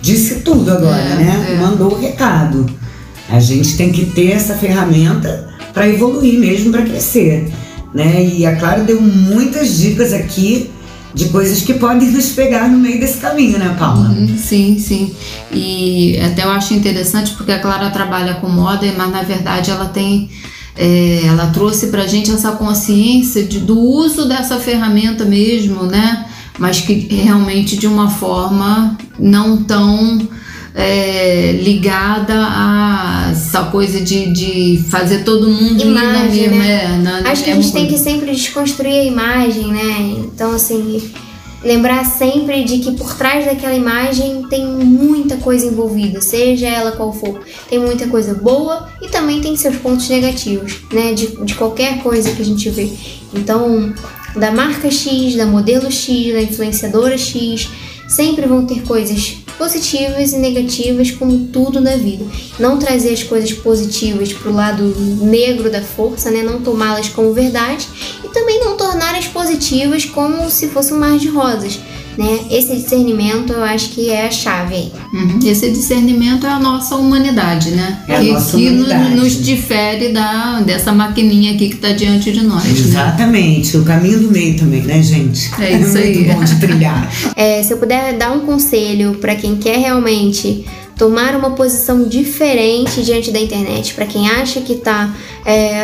disse 0.00 0.40
tudo 0.40 0.70
agora, 0.70 1.00
é, 1.00 1.16
né? 1.16 1.46
É. 1.50 1.54
Mandou 1.56 1.92
o 1.92 2.00
recado. 2.00 2.66
A 3.28 3.40
gente 3.40 3.76
tem 3.76 3.90
que 3.90 4.06
ter 4.06 4.32
essa 4.32 4.54
ferramenta 4.54 5.51
para 5.72 5.88
evoluir 5.88 6.38
mesmo, 6.38 6.70
para 6.70 6.82
crescer. 6.82 7.50
né? 7.94 8.24
E 8.24 8.46
a 8.46 8.56
Clara 8.56 8.82
deu 8.82 9.00
muitas 9.00 9.78
dicas 9.78 10.12
aqui 10.12 10.70
de 11.14 11.28
coisas 11.28 11.60
que 11.60 11.74
podem 11.74 12.10
nos 12.10 12.30
pegar 12.30 12.68
no 12.68 12.78
meio 12.78 12.98
desse 12.98 13.18
caminho, 13.18 13.58
né, 13.58 13.76
Paula? 13.78 14.08
Uhum, 14.08 14.36
sim, 14.38 14.78
sim. 14.78 15.14
E 15.52 16.18
até 16.20 16.42
eu 16.44 16.50
acho 16.50 16.72
interessante 16.72 17.32
porque 17.32 17.52
a 17.52 17.58
Clara 17.58 17.90
trabalha 17.90 18.34
com 18.34 18.48
moda, 18.48 18.86
mas 18.96 19.10
na 19.10 19.22
verdade 19.22 19.70
ela 19.70 19.86
tem. 19.86 20.30
É, 20.74 21.24
ela 21.26 21.48
trouxe 21.48 21.88
pra 21.88 22.06
gente 22.06 22.30
essa 22.30 22.52
consciência 22.52 23.42
de, 23.44 23.58
do 23.58 23.78
uso 23.78 24.26
dessa 24.26 24.58
ferramenta 24.58 25.22
mesmo, 25.22 25.82
né? 25.82 26.24
Mas 26.58 26.80
que 26.80 26.94
realmente 26.94 27.76
de 27.76 27.86
uma 27.86 28.08
forma 28.08 28.96
não 29.18 29.62
tão 29.64 30.26
é, 30.74 31.52
ligada 31.62 32.34
a 32.34 33.28
essa 33.32 33.64
coisa 33.64 34.00
de, 34.00 34.32
de 34.32 34.84
fazer 34.88 35.24
todo 35.24 35.48
mundo 35.48 35.82
imagem, 35.82 36.44
ir 36.44 36.50
na 36.50 36.56
mesma. 36.56 36.56
né? 36.56 36.84
É, 36.84 36.88
na, 36.98 37.30
Acho 37.30 37.44
que 37.44 37.50
a 37.50 37.54
gente 37.54 37.72
tem 37.72 37.86
que 37.86 37.98
sempre 37.98 38.32
desconstruir 38.32 39.00
a 39.00 39.04
imagem, 39.04 39.66
né? 39.66 40.16
Então, 40.18 40.54
assim, 40.54 41.02
lembrar 41.62 42.04
sempre 42.04 42.64
de 42.64 42.78
que 42.78 42.92
por 42.92 43.14
trás 43.14 43.44
daquela 43.44 43.74
imagem 43.74 44.44
tem 44.48 44.66
muita 44.66 45.36
coisa 45.36 45.66
envolvida, 45.66 46.22
seja 46.22 46.66
ela 46.66 46.92
qual 46.92 47.12
for. 47.12 47.40
Tem 47.68 47.78
muita 47.78 48.06
coisa 48.08 48.34
boa 48.34 48.88
e 49.02 49.08
também 49.08 49.40
tem 49.40 49.54
seus 49.56 49.76
pontos 49.76 50.08
negativos, 50.08 50.80
né? 50.90 51.12
De, 51.12 51.44
de 51.44 51.54
qualquer 51.54 52.02
coisa 52.02 52.30
que 52.32 52.40
a 52.40 52.44
gente 52.44 52.70
vê. 52.70 52.90
Então, 53.34 53.92
da 54.34 54.50
marca 54.50 54.90
X, 54.90 55.36
da 55.36 55.44
modelo 55.44 55.92
X, 55.92 56.32
da 56.32 56.40
influenciadora 56.40 57.18
X, 57.18 57.68
sempre 58.08 58.46
vão 58.46 58.64
ter 58.64 58.82
coisas 58.82 59.41
positivas 59.52 60.32
e 60.32 60.38
negativas, 60.38 61.10
como 61.10 61.46
tudo 61.46 61.80
na 61.80 61.96
vida. 61.96 62.24
Não 62.58 62.78
trazer 62.78 63.12
as 63.12 63.22
coisas 63.22 63.52
positivas 63.52 64.32
para 64.32 64.50
o 64.50 64.54
lado 64.54 64.82
negro 65.20 65.70
da 65.70 65.82
força, 65.82 66.30
né? 66.30 66.42
não 66.42 66.60
tomá-las 66.60 67.08
como 67.08 67.32
verdade 67.32 67.86
e 68.24 68.28
também 68.28 68.60
não 68.60 68.76
tornar 68.76 69.14
as 69.14 69.28
positivas 69.28 70.04
como 70.04 70.50
se 70.50 70.68
fosse 70.68 70.92
um 70.92 70.98
mar 70.98 71.18
de 71.18 71.28
rosas. 71.28 71.78
Né? 72.16 72.40
Esse 72.50 72.74
discernimento 72.76 73.52
eu 73.52 73.62
acho 73.62 73.90
que 73.90 74.10
é 74.10 74.26
a 74.26 74.30
chave 74.30 74.74
aí. 74.74 74.92
Uhum. 75.12 75.38
Esse 75.44 75.70
discernimento 75.70 76.46
é 76.46 76.50
a 76.50 76.58
nossa 76.58 76.96
humanidade, 76.96 77.70
né? 77.70 78.02
É 78.08 78.16
a 78.16 78.20
que 78.20 78.32
nossa 78.32 78.56
que 78.56 78.68
humanidade. 78.68 79.14
nos 79.14 79.44
difere 79.44 80.08
da, 80.10 80.60
dessa 80.60 80.92
maquininha 80.92 81.54
aqui 81.54 81.68
que 81.68 81.76
está 81.76 81.92
diante 81.92 82.30
de 82.32 82.42
nós. 82.44 82.64
Né? 82.64 82.70
Exatamente, 82.72 83.76
o 83.76 83.84
caminho 83.84 84.20
do 84.20 84.30
meio 84.30 84.58
também, 84.58 84.82
né, 84.82 85.02
gente? 85.02 85.50
É 85.60 85.72
isso 85.72 85.98
muito 85.98 86.18
aí. 86.18 86.24
bom 86.24 86.44
de 86.44 86.60
trilhar. 86.60 87.10
É, 87.34 87.62
se 87.62 87.72
eu 87.72 87.78
puder 87.78 88.16
dar 88.16 88.30
um 88.32 88.40
conselho 88.40 89.14
para 89.14 89.34
quem 89.34 89.56
quer 89.56 89.78
realmente 89.78 90.64
tomar 90.96 91.34
uma 91.34 91.50
posição 91.50 92.04
diferente 92.04 93.02
diante 93.02 93.30
da 93.30 93.40
internet, 93.40 93.94
para 93.94 94.06
quem 94.06 94.28
acha 94.28 94.60
que 94.60 94.74
está 94.74 95.12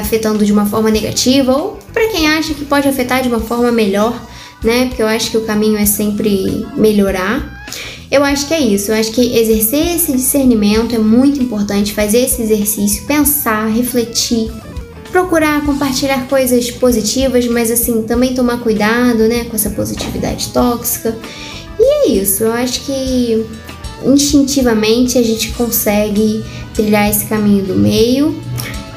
afetando 0.01 0.45
de 0.45 0.53
uma 0.53 0.67
forma 0.67 0.91
negativa 0.91 1.53
ou 1.53 1.79
para 1.93 2.09
quem 2.09 2.29
acha 2.29 2.55
que 2.55 2.65
pode 2.65 2.87
afetar 2.87 3.23
de 3.23 3.29
uma 3.29 3.41
forma 3.41 3.73
melhor, 3.73 4.15
né? 4.63 4.87
Porque 4.87 5.03
eu 5.03 5.07
acho 5.07 5.31
que 5.31 5.37
o 5.37 5.45
caminho 5.45 5.79
é 5.79 5.87
sempre 5.87 6.67
melhorar. 6.77 7.59
Eu 8.11 8.25
acho 8.25 8.47
que 8.49 8.55
é 8.55 8.61
isso. 8.61 8.91
Eu 8.91 8.97
acho 8.97 9.13
que 9.13 9.37
exercer 9.39 9.97
esse 9.97 10.13
discernimento 10.13 10.95
é 10.95 10.99
muito 10.99 11.43
importante, 11.43 11.93
fazer 11.93 12.21
esse 12.21 12.43
exercício, 12.43 13.05
pensar, 13.07 13.67
refletir, 13.69 14.51
procurar 15.13 15.65
compartilhar 15.65 16.27
coisas 16.29 16.71
positivas, 16.71 17.47
mas 17.47 17.71
assim, 17.71 18.03
também 18.03 18.35
tomar 18.35 18.59
cuidado, 18.61 19.29
né, 19.29 19.45
com 19.45 19.57
essa 19.57 19.71
positividade 19.71 20.49
tóxica. 20.49 21.17
E 21.79 21.83
é 21.83 22.09
isso, 22.09 22.45
eu 22.45 22.53
acho 22.53 22.81
que 22.81 23.47
instintivamente 24.05 25.19
a 25.19 25.23
gente 25.23 25.51
consegue 25.53 26.45
trilhar 26.75 27.11
esse 27.11 27.27
caminho 27.27 27.65
do 27.65 27.75
meio 27.75 28.41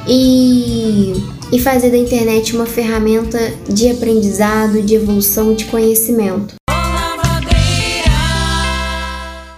e, 0.07 1.13
e 1.51 1.59
fazer 1.59 1.91
da 1.91 1.97
internet 1.97 2.55
uma 2.55 2.65
ferramenta 2.65 3.37
de 3.67 3.89
aprendizado, 3.89 4.81
de 4.81 4.95
evolução, 4.95 5.53
de 5.53 5.65
conhecimento. 5.65 6.55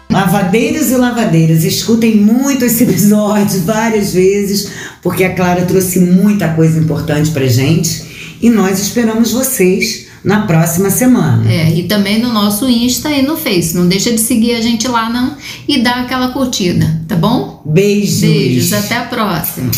Lavadeiros 0.10 0.92
e 0.92 0.96
lavadeiras, 0.96 1.64
escutem 1.64 2.16
muito 2.16 2.66
esse 2.66 2.84
episódio 2.84 3.62
várias 3.66 4.14
vezes, 4.14 4.70
porque 5.02 5.24
a 5.24 5.34
Clara 5.34 5.66
trouxe 5.66 6.00
muita 6.00 6.50
coisa 6.50 6.80
importante 6.80 7.32
pra 7.32 7.48
gente 7.48 8.38
e 8.42 8.50
nós 8.50 8.80
esperamos 8.80 9.32
vocês 9.32 10.08
na 10.24 10.46
próxima 10.48 10.90
semana. 10.90 11.52
É, 11.52 11.70
e 11.72 11.84
também 11.84 12.22
no 12.22 12.32
nosso 12.32 12.70
Insta 12.70 13.10
e 13.12 13.22
no 13.22 13.36
Face. 13.36 13.76
Não 13.76 13.88
deixa 13.88 14.12
de 14.12 14.22
seguir 14.22 14.56
a 14.56 14.62
gente 14.62 14.88
lá 14.88 15.10
não 15.10 15.36
e 15.68 15.80
dar 15.80 16.02
aquela 16.02 16.30
curtida, 16.30 17.02
tá 17.08 17.16
bom? 17.16 17.62
Beijos. 17.66 18.22
Beijos, 18.22 18.74
até 18.74 18.98
a 18.98 19.04
próxima. 19.04 19.72